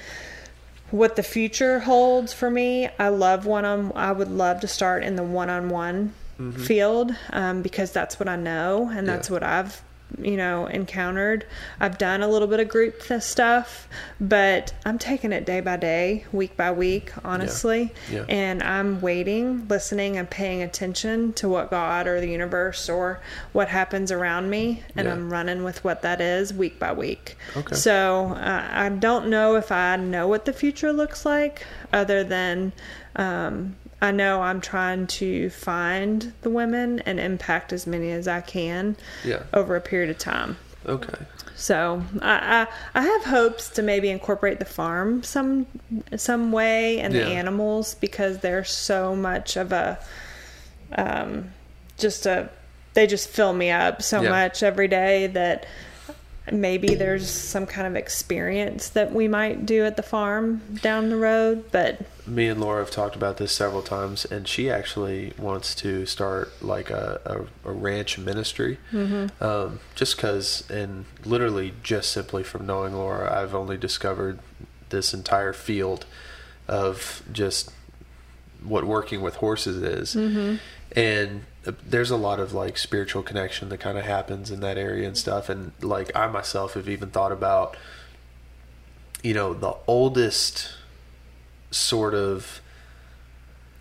[0.92, 3.92] what the future holds for me, I love one on.
[3.96, 6.14] I would love to start in the one-on-one
[6.56, 9.34] field um, because that's what I know and that's Yeah.
[9.34, 9.82] what I've
[10.18, 11.46] you know encountered.
[11.80, 13.88] I've done a little bit of group th- stuff,
[14.20, 17.94] but I'm taking it day by day, week by week, honestly.
[18.12, 18.26] Yeah.
[18.28, 23.22] And I'm waiting, listening, and paying attention to what God or the universe or
[23.54, 25.14] what happens around me, and Yeah.
[25.14, 27.38] I'm running with what that is week by week.
[27.56, 27.76] Okay.
[27.76, 32.72] So uh, I don't know if I know what the future looks like, other than
[33.16, 38.42] um, I know I'm trying to find the women and impact as many as I
[38.42, 39.44] can Yeah.
[39.54, 40.58] over a period of time.
[40.86, 41.26] Okay.
[41.56, 45.66] So I, I I have hopes to maybe incorporate the farm some
[46.16, 47.26] some way and Yeah.
[47.26, 50.00] the animals because they're so much of a
[50.96, 51.52] um
[51.98, 52.50] just a
[52.94, 54.30] they just fill me up so Yeah.
[54.30, 55.66] much every day that
[56.54, 61.18] maybe there's some kind of experience that we might do at the farm down the
[61.18, 65.74] road but Me and Laura have talked about this several times, and she actually wants
[65.76, 68.78] to start like a, a, a ranch ministry.
[68.92, 69.44] Mm-hmm.
[69.44, 74.40] Um, just because, and literally just simply from knowing Laura, I've only discovered
[74.90, 76.06] this entire field
[76.68, 77.72] of just
[78.64, 80.16] what working with horses is.
[80.16, 80.58] Mm-hmm.
[80.96, 84.78] And uh, there's a lot of like spiritual connection that kind of happens in that
[84.78, 85.50] area and stuff.
[85.50, 87.78] And like I myself have even thought about,
[89.22, 90.74] you know, the oldest
[91.72, 92.62] sort of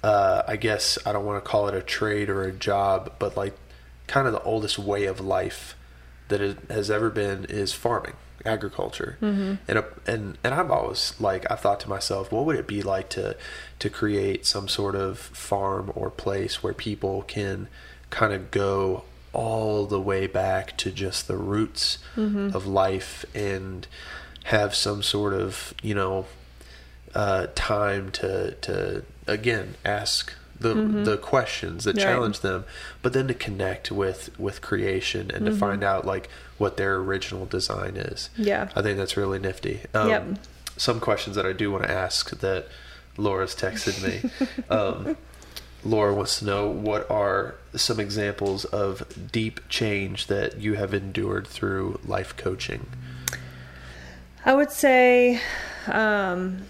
[0.03, 3.37] uh, I guess I don't want to call it a trade or a job, but
[3.37, 3.55] like
[4.07, 5.75] kind of the oldest way of life
[6.29, 9.55] that it has ever been is farming, agriculture, mm-hmm.
[9.67, 12.83] and a, and and I've always like I've thought to myself, what would it be
[12.83, 13.37] like to
[13.79, 17.69] to create some sort of farm or place where people can
[18.11, 21.99] kind of go all the way back to just the roots
[22.55, 23.87] of life and
[24.45, 26.27] have some sort of you know
[27.15, 32.03] uh, time to to again ask the the questions that Right.
[32.03, 32.65] challenge them,
[33.03, 37.47] but then to connect with with creation and to find out like what their original
[37.47, 38.31] design is.
[38.37, 38.69] Yeah.
[38.75, 39.81] I think that's really nifty.
[39.95, 40.25] Um, Yep.
[40.77, 42.67] Some questions that I do want to ask that
[43.17, 44.31] Laura's texted me.
[44.71, 45.17] um,
[45.85, 51.47] Laura wants to know what are some examples of deep change that you have endured
[51.47, 52.87] through life coaching.
[54.45, 55.41] I would say,
[55.87, 56.63] um,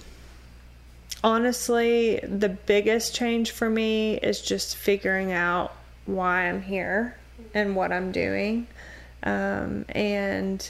[1.23, 5.73] honestly, the biggest change for me is just figuring out
[6.07, 7.17] why I'm here
[7.55, 8.67] and what I'm doing,
[9.23, 10.69] um, and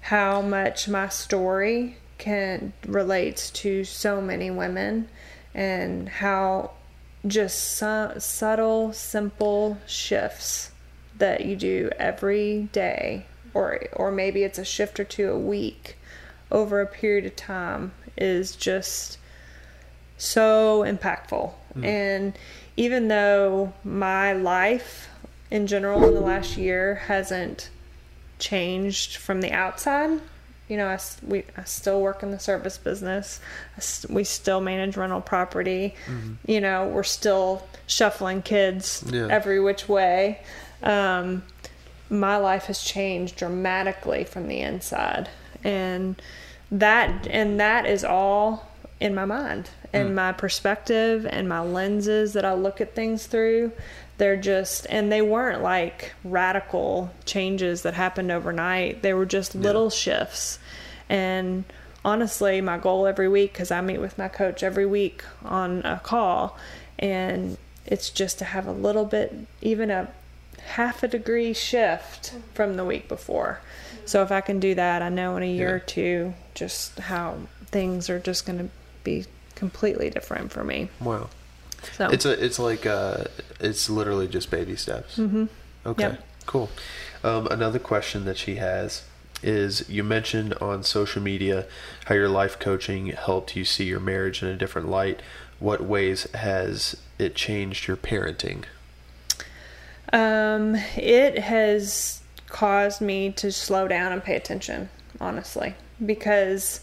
[0.00, 5.08] how much my story can relates to so many women,
[5.54, 6.72] and how
[7.26, 10.70] just su- subtle, simple shifts
[11.18, 15.96] that you do every day, or or maybe it's a shift or two a week
[16.50, 19.18] over a period of time is just
[20.18, 21.52] so impactful.
[21.82, 22.38] And
[22.76, 25.08] even though my life
[25.50, 27.68] in general in the last year hasn't
[28.38, 30.20] changed from the outside,
[30.68, 33.40] you know, I, we, I still work in the service business.
[34.08, 35.94] We still manage rental property.
[36.46, 39.26] You know, we're still shuffling kids Yeah.
[39.30, 40.40] every which way.
[40.82, 41.42] Um,
[42.08, 45.28] my life has changed dramatically from the inside
[45.64, 46.20] and
[46.70, 48.68] that and that is all
[49.00, 50.14] in my mind and hmm.
[50.14, 53.72] my perspective and my lenses that I look at things through
[54.16, 59.90] they're just and they weren't like radical changes that happened overnight they were just little
[59.90, 60.58] shifts
[61.08, 61.64] and
[62.04, 66.00] honestly my goal every week cuz I meet with my coach every week on a
[66.02, 66.56] call
[66.98, 70.08] and it's just to have a little bit even a
[70.64, 73.60] half a degree shift from the week before.
[74.06, 75.74] So if I can do that, I know in a year Yeah.
[75.74, 78.68] or two just how things are just going to
[79.02, 80.88] be completely different for me.
[81.00, 81.28] Wow.
[81.96, 83.24] So It's a it's like uh
[83.60, 85.18] it's literally just baby steps.
[85.18, 85.44] Mm-hmm.
[85.86, 86.24] Okay, Yep.
[86.46, 86.70] cool.
[87.22, 89.02] Um, another question that she has
[89.42, 91.66] is you mentioned on social media
[92.06, 95.20] how your life coaching helped you see your marriage in a different light.
[95.58, 98.64] What ways has it changed your parenting?
[100.12, 104.88] Um, it has caused me to slow down and pay attention,
[105.20, 106.80] honestly, because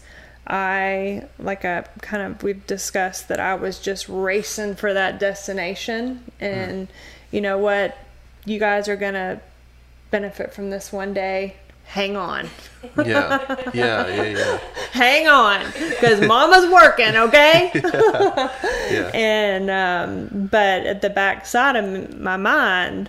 [0.52, 6.30] I, like I kind of, we've discussed that I was just racing for that destination.
[6.40, 6.88] And
[7.30, 7.96] you know what?
[8.44, 9.40] You guys are going to
[10.10, 11.56] benefit from this one day.
[11.86, 12.50] Hang on.
[12.98, 14.58] Yeah, yeah, yeah, yeah,
[14.92, 15.64] Hang on.
[15.72, 17.70] Because mama's working, okay?
[17.74, 19.10] yeah.
[19.14, 23.08] and um, but at the back side of my mind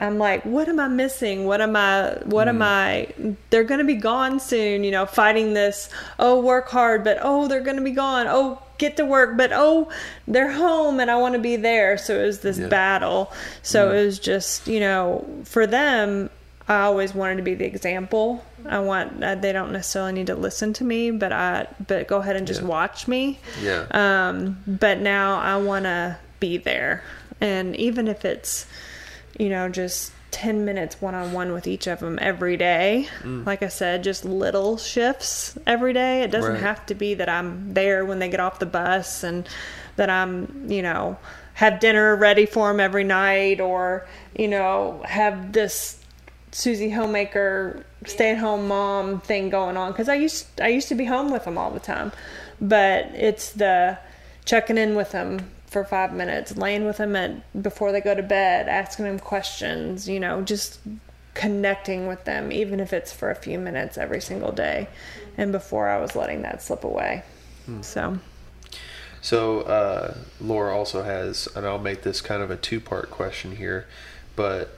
[0.00, 3.06] i'm like what am i missing what am i what am i
[3.50, 5.88] they're gonna be gone soon you know fighting this
[6.18, 9.90] oh work hard but oh they're gonna be gone oh get to work, but oh,
[10.26, 11.98] they're home and I want to be there.
[11.98, 12.68] So it was this Yeah.
[12.68, 13.30] battle.
[13.62, 16.30] So it was just, you know, for them,
[16.66, 18.42] I always wanted to be the example.
[18.66, 22.20] I want uh, they don't necessarily need to listen to me, but I but go
[22.20, 22.68] ahead and just Yeah.
[22.68, 23.38] watch me.
[23.62, 23.84] Yeah.
[23.90, 27.02] Um, but now I want to be there,
[27.38, 28.64] and even if it's,
[29.40, 33.08] you know, just ten minutes one on one with each of them every day.
[33.22, 33.46] Mm.
[33.46, 36.22] Like I said, just little shifts every day.
[36.22, 36.60] It doesn't Right.
[36.62, 39.48] have to be that I'm there when they get off the bus and
[39.96, 41.16] that I'm, you know,
[41.54, 45.98] have dinner ready for them every night or you know have this
[46.52, 50.94] Susie homemaker stay at home mom thing going on because I used I used to
[50.94, 52.12] be home with them all the time,
[52.60, 53.98] but it's the
[54.44, 58.22] checking in with them for five minutes, laying with them at before they go to
[58.22, 60.80] bed, asking them questions, you know, just
[61.34, 64.88] connecting with them, even if it's for a few minutes every single day.
[65.38, 67.22] And before I was letting that slip away,
[67.82, 68.18] so
[69.22, 73.86] So uh, Laura also has, and I'll make this kind of a two-part question here,
[74.34, 74.76] but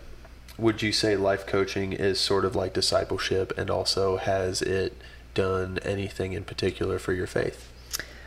[0.59, 4.97] would you say life coaching is sort of like discipleship, and also has it
[5.33, 7.72] done anything in particular for your faith?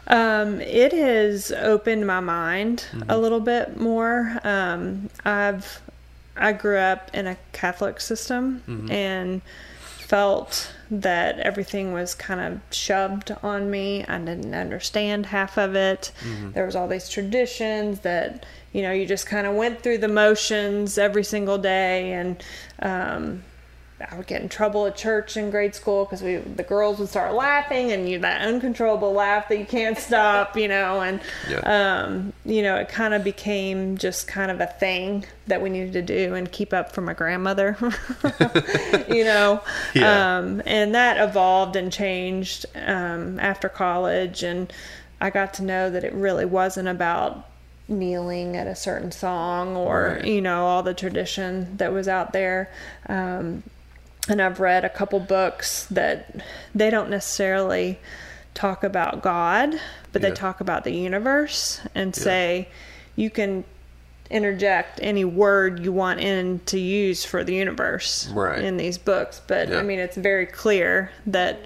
[0.07, 4.39] Um, it has opened my mind a little bit more.
[4.43, 5.81] Um, I've
[6.37, 9.41] I grew up in a Catholic system and
[9.83, 14.05] felt that everything was kind of shoved on me.
[14.05, 16.11] I didn't understand half of it.
[16.53, 20.07] There was all these traditions that you know you just kind of went through the
[20.09, 22.43] motions every single day and
[22.79, 23.43] um,
[24.11, 27.09] I would get in trouble at church in grade school because we the girls would
[27.09, 32.03] start laughing and you that uncontrollable laugh that you can't stop, you know, and Yeah.
[32.05, 35.93] um, you know it kind of became just kind of a thing that we needed
[35.93, 37.77] to do and keep up for my grandmother,
[39.07, 39.61] you know,
[39.93, 40.37] Yeah.
[40.39, 44.71] um, and that evolved and changed um, after college, and
[45.21, 47.47] I got to know that it really wasn't about
[47.87, 50.25] kneeling at a certain song or Right.
[50.25, 52.71] you know all the tradition that was out there
[53.07, 53.61] um,
[54.29, 56.35] and i've read a couple books that
[56.73, 57.99] they don't necessarily
[58.53, 59.79] talk about god
[60.11, 60.29] but Yeah.
[60.29, 62.67] they talk about the universe and say
[63.15, 63.63] you can
[64.29, 68.63] interject any word you want in to use for the universe Right.
[68.63, 69.79] in these books but Yeah.
[69.79, 71.59] i mean it's very clear that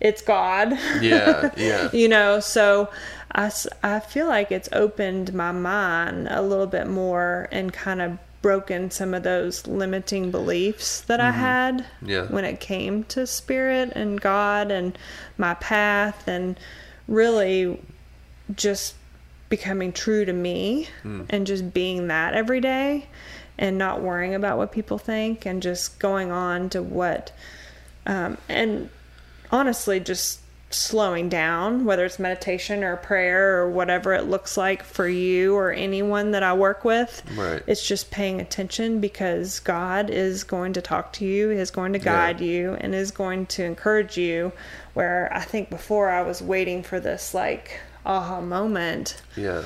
[0.00, 1.90] it's god Yeah, yeah.
[1.92, 2.90] you know so
[3.36, 3.50] I,
[3.82, 8.90] I feel like it's opened my mind a little bit more and kind of broken
[8.90, 12.08] some of those limiting beliefs that i had Mm-hmm.
[12.10, 12.26] Yeah.
[12.26, 14.98] when it came to spirit and god and
[15.38, 16.60] my path and
[17.08, 17.80] really
[18.54, 18.96] just
[19.48, 21.24] becoming true to me Mm.
[21.30, 23.06] and just being that every day
[23.56, 27.32] and not worrying about what people think and just going on to what
[28.04, 28.90] um, and
[29.50, 30.40] honestly just
[30.74, 35.70] slowing down whether it's meditation or prayer or whatever it looks like for you or
[35.72, 37.62] anyone that i work with Right.
[37.66, 41.98] it's just paying attention because god is going to talk to you is going to
[41.98, 42.04] Yeah.
[42.04, 44.52] guide you and is going to encourage you
[44.94, 49.62] where i think before i was waiting for this like aha moment Yeah.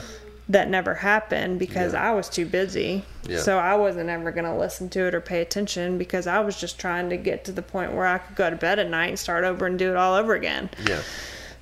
[0.51, 2.11] That never happened because Yeah.
[2.11, 3.05] I was too busy.
[3.25, 3.41] Yeah.
[3.41, 6.59] So I wasn't ever going to listen to it or pay attention because I was
[6.59, 9.09] just trying to get to the point where I could go to bed at night
[9.11, 10.71] and start over and do it all over again.
[10.87, 11.03] Yeah.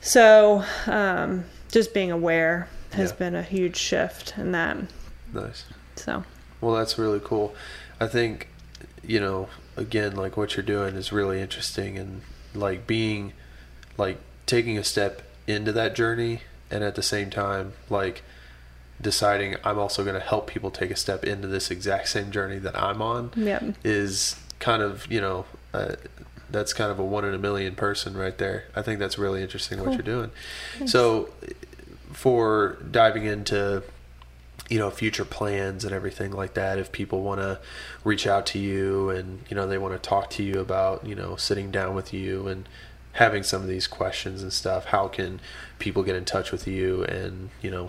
[0.01, 3.17] So um, just being aware has Yeah.
[3.17, 4.77] been a huge shift in that.
[5.33, 5.65] Nice.
[5.97, 6.25] So
[6.61, 7.55] Well, that's really cool.
[8.01, 8.49] I think,
[9.03, 12.23] you know, again, like what you're doing is really interesting and
[12.55, 13.33] like being,
[13.99, 18.23] like taking a step into that journey and at the same time, like
[19.01, 22.59] deciding I'm also going to help people take a step into this exact same journey
[22.59, 23.77] that I'm on Yep.
[23.85, 25.45] is kind of, you know,
[25.75, 25.97] uh,
[26.51, 28.65] that's kind of a one in a million person right there.
[28.75, 30.31] I think that's really interesting what you're doing.
[30.87, 31.31] So,
[32.13, 33.83] for diving into
[34.71, 37.61] you know future plans and everything like that if people want to
[38.05, 41.15] reach out to you and you know they want to talk to you about you
[41.15, 42.69] know sitting down with you and
[43.13, 45.41] having some of these questions and stuff how can
[45.79, 47.89] people get in touch with you and you know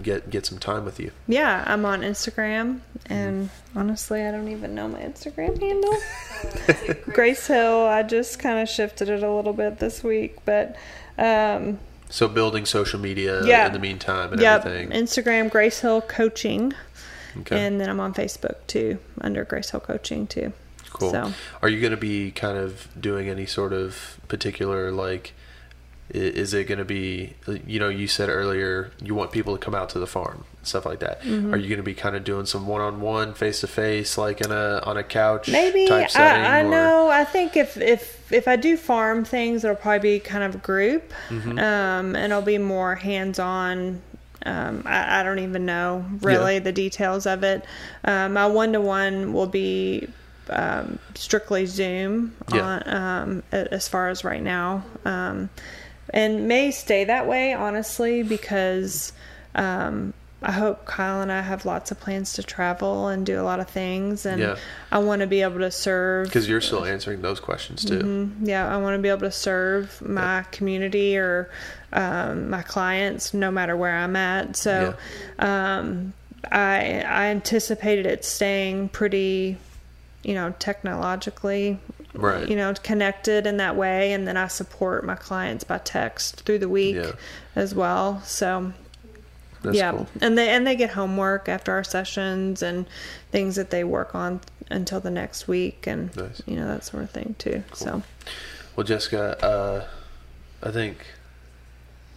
[0.00, 1.10] get get some time with you.
[1.28, 5.96] Yeah, I'm on Instagram and honestly, I don't even know my Instagram handle.
[7.12, 10.76] Grace Hill, I just kind of shifted it a little bit this week, but
[11.18, 11.78] um,
[12.08, 13.66] so building social media Yeah.
[13.66, 14.90] in the meantime and Yep, everything.
[14.90, 16.72] Instagram Grace Hill Coaching,
[17.38, 17.64] okay.
[17.66, 20.52] And then I'm on Facebook too under Grace Hill Coaching too.
[20.92, 21.12] cool.
[21.12, 21.32] So.
[21.62, 25.34] Are you going to be kind of doing any sort of particular like
[26.10, 27.34] Is it going to be,
[27.66, 30.84] you know, you said earlier you want people to come out to the farm, stuff
[30.84, 31.22] like that.
[31.22, 31.54] Mm-hmm.
[31.54, 34.96] Are you going to be kind of doing some one-on-one, face-to-face, like in a on
[34.96, 36.44] a couch Maybe type setting?
[36.44, 37.08] I, I know.
[37.08, 41.12] I think if if if I do farm things, it'll probably be kind of group,
[41.28, 41.58] Mm-hmm.
[41.58, 44.02] um, and it'll be more hands on.
[44.46, 46.60] Um, I, I don't even know really Yeah.
[46.60, 47.64] the details of it.
[48.04, 50.08] Um, my one to one will be
[50.48, 52.62] um, strictly Zoom Yeah.
[52.62, 55.50] on um, as far as right now, um,
[56.12, 59.12] and may stay that way honestly because.
[59.54, 63.44] Um, I hope Kyle and I have lots of plans to travel and do a
[63.44, 64.56] lot of things, and Yeah.
[64.90, 66.28] I want to be able to serve.
[66.28, 67.98] Because you're still answering those questions too.
[67.98, 68.46] Mm-hmm.
[68.46, 71.50] Yeah, I want to be able to serve my community or
[71.92, 74.56] um, my clients, no matter where I'm at.
[74.56, 74.94] So,
[75.38, 76.14] um,
[76.50, 79.58] I I anticipated it staying pretty,
[80.22, 81.78] you know, technologically,
[82.12, 82.48] Right.
[82.48, 86.58] you know, connected in that way, and then I support my clients by text through
[86.58, 87.12] the week Yeah.
[87.56, 88.20] as well.
[88.24, 88.72] So.
[89.62, 90.06] That's yeah, cool.
[90.22, 92.86] and they and they get homework after our sessions and
[93.30, 94.40] things that they work on
[94.70, 96.40] until the next week, and Nice.
[96.46, 97.62] you know that sort of thing too.
[97.74, 98.02] So
[98.74, 99.84] Well, Jessica, uh,
[100.66, 101.04] I think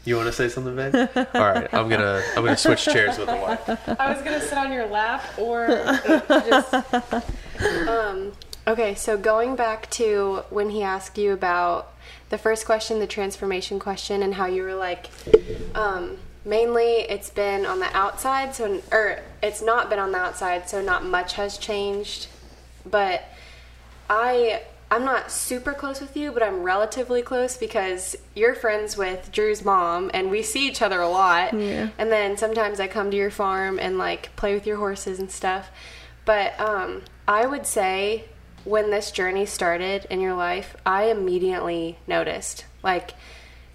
[0.05, 0.95] you want to say something, babe.
[1.17, 3.67] All right, I'm gonna I'm gonna switch chairs with the wife.
[3.99, 5.67] I was gonna sit on your lap or
[6.29, 6.73] just.
[7.89, 8.31] Um,
[8.68, 11.93] okay, so going back to when he asked you about
[12.30, 15.09] the first question, the transformation question, and how you were like,
[15.76, 20.70] um, mainly it's been on the outside, so or it's not been on the outside,
[20.70, 22.28] so not much has changed,
[22.86, 23.24] but
[24.09, 29.32] I I'm not super close with you, but I'm relatively close because you're friends with
[29.32, 31.53] Drew's mom and we see each other a lot.
[31.53, 31.89] Yeah.
[31.97, 35.32] And then sometimes I come to your farm and like play with your horses and
[35.32, 35.72] stuff.
[36.26, 38.26] But um I would say
[38.66, 43.11] when this journey started in your life, I immediately noticed like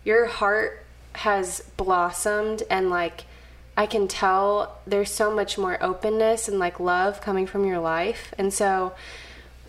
[0.04, 0.84] your heart
[1.14, 3.24] has blossomed and like
[3.76, 8.32] I can tell there's so much more openness and like love coming from your life.
[8.38, 8.94] And so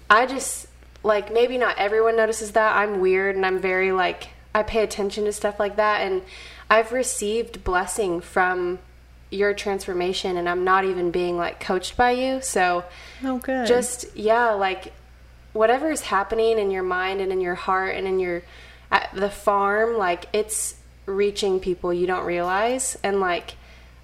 [0.09, 0.67] I just
[1.03, 2.75] like maybe not everyone notices that.
[2.75, 6.21] I'm weird and I'm very like I pay attention to stuff like that and
[6.69, 8.79] I've received blessing from
[9.31, 12.41] your transformation and I'm not even being like coached by you.
[12.41, 12.83] So
[13.23, 13.67] oh, good.
[13.67, 14.93] just yeah, like
[15.53, 18.43] whatever is happening in your mind and in your heart and in your
[18.91, 20.75] at the farm, like it's
[21.05, 23.55] reaching people you don't realize and like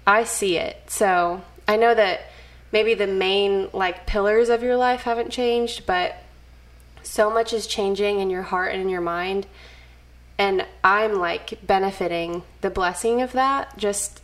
[0.06, 0.76] I see it.
[0.88, 2.20] So, I know that
[2.70, 6.16] maybe the main like pillars of your life haven't changed, but
[7.02, 9.46] so much is changing in your heart and in your mind
[10.38, 13.76] and I'm like benefiting the blessing of that.
[13.76, 14.20] Just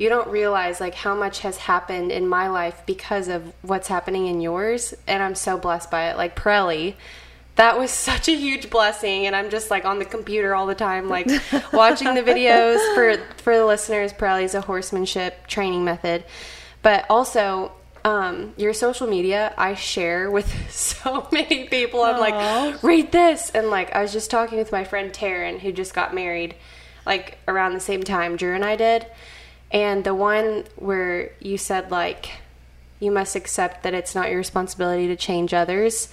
[0.00, 4.28] you don't realize like how much has happened in my life because of what's happening
[4.28, 6.16] in yours, and I'm so blessed by it.
[6.16, 6.94] Like Parelli,
[7.56, 10.74] that was such a huge blessing, and I'm just like on the computer all the
[10.74, 11.26] time, like
[11.74, 12.78] watching the videos.
[12.94, 16.24] For for the listeners, Parelli is a horsemanship training method,
[16.80, 17.72] but also
[18.02, 22.02] um, your social media I share with so many people.
[22.02, 25.72] I'm like, read this, and like I was just talking with my friend Taryn who
[25.72, 26.54] just got married,
[27.04, 29.04] like around the same time Drew and I did,
[29.70, 32.30] and the one where you said like,
[32.98, 36.08] you must accept that it's not your responsibility to change others.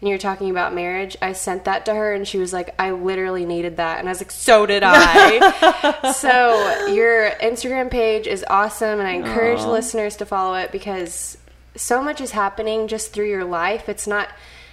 [0.00, 1.16] And you're talking about marriage.
[1.22, 4.10] I sent that to her, and she was like, "I literally needed that," and I
[4.10, 10.16] was like, "So did I." so your Instagram page is awesome, and I encourage listeners
[10.16, 11.38] to follow it because
[11.76, 13.88] so much is happening just through your life.
[13.88, 14.28] It's not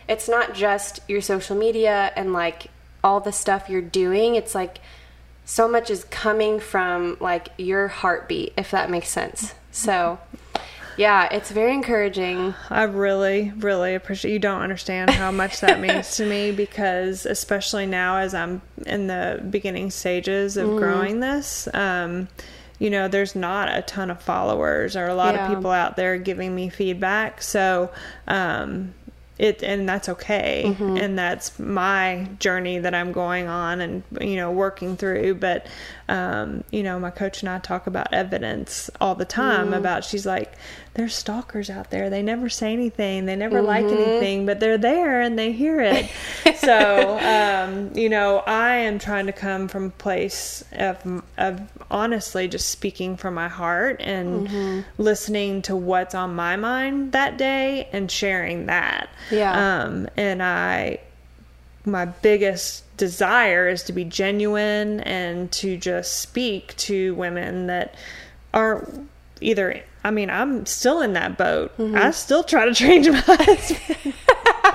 [0.07, 2.71] it's not just your social media and like
[3.03, 4.33] all the stuff you're doing.
[4.33, 4.79] It's like
[5.49, 9.55] so much is coming from like your heartbeat, if that makes sense.
[9.71, 10.19] So
[10.95, 12.53] yeah, it's very encouraging.
[12.69, 14.31] I really, really appreciate.
[14.31, 19.07] You don't understand how much that means to me because, especially now as I'm in
[19.07, 22.27] the beginning stages of growing this, um,
[22.77, 25.47] you know, there's not a ton of followers or a lot Yeah.
[25.49, 27.41] of people out there giving me feedback.
[27.41, 27.89] So,
[28.27, 28.93] um,
[29.39, 30.97] it and that's okay, mm-hmm.
[30.97, 35.35] and that's my journey that I'm going on and you know working through.
[35.35, 35.65] But
[36.09, 39.73] um, you know, my coach and I talk about evidence all the time.
[39.73, 40.53] About she's like,
[40.95, 42.09] there's stalkers out there.
[42.09, 43.25] They never say anything.
[43.25, 46.09] They never like anything, but they're there and they hear it.
[46.57, 52.47] so um, you know, I am trying to come from a place of of honestly
[52.47, 58.09] just speaking from my heart and listening to what's on my mind that day and
[58.09, 59.09] sharing that.
[59.31, 59.83] Yeah.
[59.83, 60.99] Um, and I,
[61.85, 67.95] my biggest desire is to be genuine and to just speak to women that
[68.53, 69.09] aren't
[69.41, 69.81] either.
[70.03, 71.71] I mean, I'm still in that boat.
[71.79, 74.13] I still try to change my husband.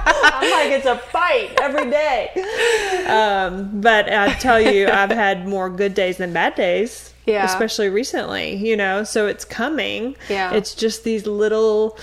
[0.07, 2.31] I'm like, it's a fight every day.
[3.09, 7.13] Um, but I tell you, I've had more good days than bad days.
[7.27, 7.45] Yeah.
[7.45, 10.15] Especially recently, you know, so it's coming.
[10.29, 10.53] Yeah.
[10.53, 11.99] It's just these little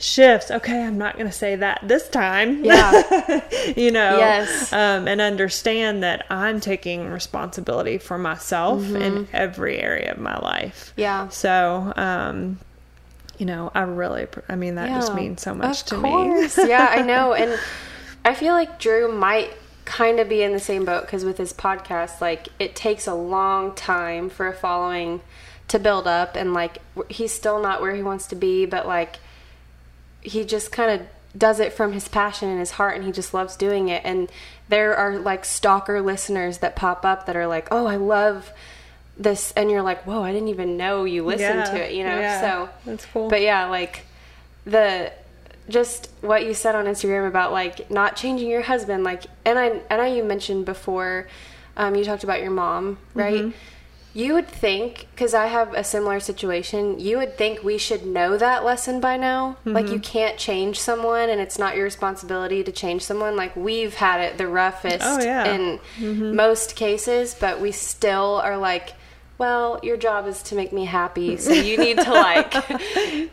[0.00, 0.50] shifts.
[0.50, 2.64] Okay, I'm not going to say that this time.
[2.64, 2.90] Yeah.
[3.76, 4.72] you know, Yes.
[4.72, 10.90] um, and understand that I'm taking responsibility for myself in every area of my life.
[10.92, 11.00] Mm-hmm.
[11.00, 11.28] Yeah.
[11.28, 12.58] So, um,
[13.38, 16.58] you know, I really, I mean, that just means so much of to course.
[16.58, 17.32] yeah, I know.
[17.40, 17.58] And
[18.24, 19.50] I feel like Drew might
[19.86, 23.14] kind of be in the same boat because with his podcast, like, it takes a
[23.14, 25.20] long time for a following
[25.68, 26.36] to build up.
[26.36, 26.78] And, like,
[27.08, 29.16] he's still not where he wants to be, but, like,
[30.22, 31.06] he just kind of
[31.36, 34.02] does it from his passion and his heart and he just loves doing it.
[34.04, 34.30] And
[34.68, 38.52] there are like stalker listeners that pop up that are like oh i love
[39.18, 42.04] this and you're like whoa i didn't even know you listened Yeah, to it you
[42.04, 42.18] know?
[42.18, 43.28] Yeah, so that's cool.
[43.28, 44.06] but yeah like
[44.64, 45.12] the
[45.68, 49.80] just what you said on instagram about like not changing your husband like and i
[49.90, 51.26] and i you mentioned before
[51.76, 53.34] um, you talked about your mom right?
[53.42, 53.56] Mm-hmm.
[54.12, 58.36] You would think because i have a similar situation you would think we should know
[58.36, 59.94] that lesson by now like Mm-hmm.
[59.94, 64.20] you can't change someone and it's not your responsibility to change someone like we've had
[64.20, 65.46] it the roughest Oh, yeah.
[65.46, 66.24] Mm-hmm.
[66.24, 68.94] in most cases but we still are like
[69.38, 72.52] well your job is to make me happy so you need to like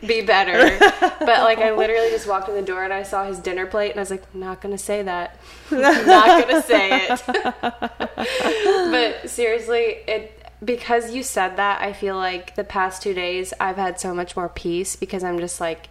[0.06, 3.38] be better but like i literally just walked in the door and i saw his
[3.40, 5.38] dinner plate and i was like not gonna say that
[5.70, 7.22] not gonna say it
[9.22, 13.76] but seriously it because you said that i feel like the past two days i've
[13.76, 15.88] had so much more peace because i'm just like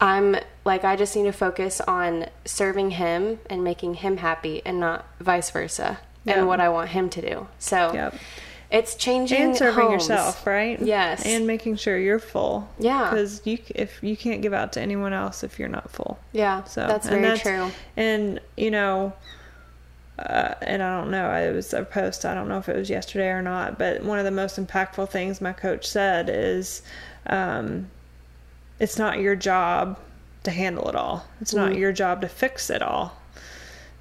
[0.00, 4.80] i'm like i just need to focus on serving him and making him happy and
[4.80, 6.38] not vice versa Yeah.
[6.38, 8.14] and what i want him to do so Yep.
[8.70, 10.08] it's changing and serving homes.
[10.08, 10.80] yourself, right?
[10.80, 11.24] Yes.
[11.26, 12.68] and making sure you're full.
[12.78, 13.10] Yeah.
[13.10, 16.18] because you if you can't give out to anyone else if you're not full.
[16.32, 19.12] yeah So that's very true And you know,
[20.18, 21.32] uh, and I don't know.
[21.32, 22.24] It was a post.
[22.24, 23.78] I don't know if it was yesterday or not.
[23.78, 26.82] But one of the most impactful things my coach said is,
[27.26, 27.90] um,
[28.78, 29.98] "It's not your job
[30.42, 31.26] to handle it all.
[31.40, 33.16] It's not your job to fix it all."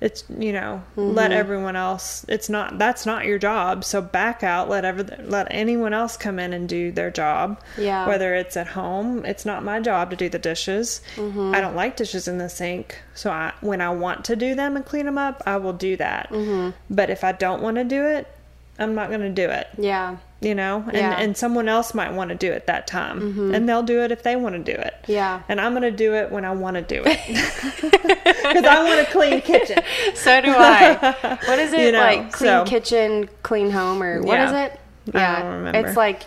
[0.01, 2.25] It's you know let everyone else.
[2.27, 3.83] It's not that's not your job.
[3.83, 4.67] So back out.
[4.67, 7.61] Let ever let anyone else come in and do their job.
[7.77, 8.07] Yeah.
[8.07, 11.01] Whether it's at home, it's not my job to do the dishes.
[11.15, 11.53] Mm-hmm.
[11.53, 12.99] I don't like dishes in the sink.
[13.13, 15.95] So I, when I want to do them and clean them up, I will do
[15.97, 16.29] that.
[16.31, 16.71] Mm-hmm.
[16.89, 18.27] But if I don't want to do it,
[18.79, 19.67] I'm not going to do it.
[19.77, 21.11] yeah You know, and Yeah.
[21.13, 21.21] Mm-hmm.
[21.21, 24.23] and someone else might want to do it that time, and they'll do it if
[24.23, 24.95] they want to do it.
[25.07, 25.41] Yeah.
[25.49, 27.19] and I'm going to do it when I want to do it
[27.81, 29.77] because I want a clean kitchen.
[30.15, 34.21] so do i what is it You know, like clean so- kitchen clean home or
[34.23, 34.79] what is it?
[35.13, 35.37] Yeah.
[35.37, 35.87] it I don't remember.
[35.89, 36.23] it's like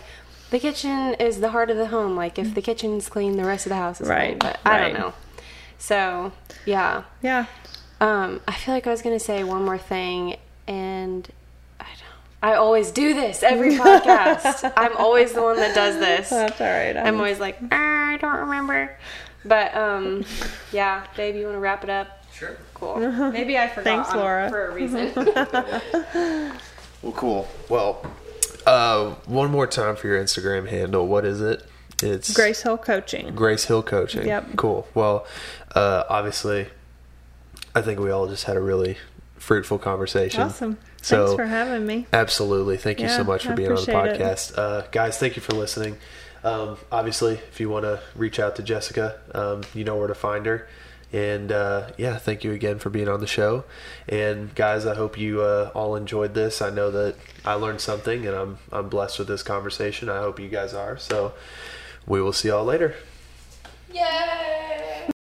[0.51, 3.65] the kitchen is the heart of the home like if the kitchen's clean the rest
[3.65, 5.13] of the house is clean Right, but i don't know
[5.77, 6.31] so
[6.65, 7.45] yeah Yeah,
[8.01, 10.35] Um, I feel like I was gonna say one more thing,
[10.67, 11.27] and
[12.45, 14.71] I always do this every podcast.
[14.77, 16.29] I'm always the one that does this.
[16.29, 16.95] that's all right.
[16.95, 18.95] I'm always like, "Ah, I don't remember.
[19.43, 20.23] But um,
[20.71, 22.23] yeah, babe, you want to wrap it up?
[22.31, 22.55] Sure.
[22.75, 22.97] Cool.
[23.31, 23.83] Maybe I forgot.
[23.83, 24.49] Thanks, Laura.
[24.49, 25.11] For a reason.
[27.01, 27.47] Well, cool.
[27.69, 28.03] Well,
[28.65, 31.05] uh, one more time for your Instagram handle.
[31.07, 31.63] What is it?
[32.01, 33.35] It's Grace Hill Coaching.
[33.35, 34.25] Grace Hill Coaching.
[34.25, 34.55] Yep.
[34.55, 34.87] Cool.
[34.95, 35.27] Well,
[35.75, 36.67] uh, obviously,
[37.75, 38.97] I think we all just had a really
[39.37, 40.41] fruitful conversation.
[40.41, 40.79] Awesome.
[41.05, 42.07] So- Thanks for having me.
[42.11, 42.77] Absolutely.
[42.77, 44.57] Thank you so much for I being on the podcast.
[44.57, 45.97] Uh, guys, thank you for listening.
[46.43, 50.15] Um, obviously, if you want to reach out to Jessica, um, you know where to
[50.15, 50.67] find her.
[51.13, 53.65] And uh, yeah, thank you again for being on the show.
[54.09, 56.61] And guys, I hope you uh, all enjoyed this.
[56.61, 60.09] I know that I learned something, and I'm I'm blessed with this conversation.
[60.09, 60.97] I hope you guys are.
[60.97, 61.33] So
[62.07, 62.95] we will see y'all later.
[63.93, 65.09] Yay!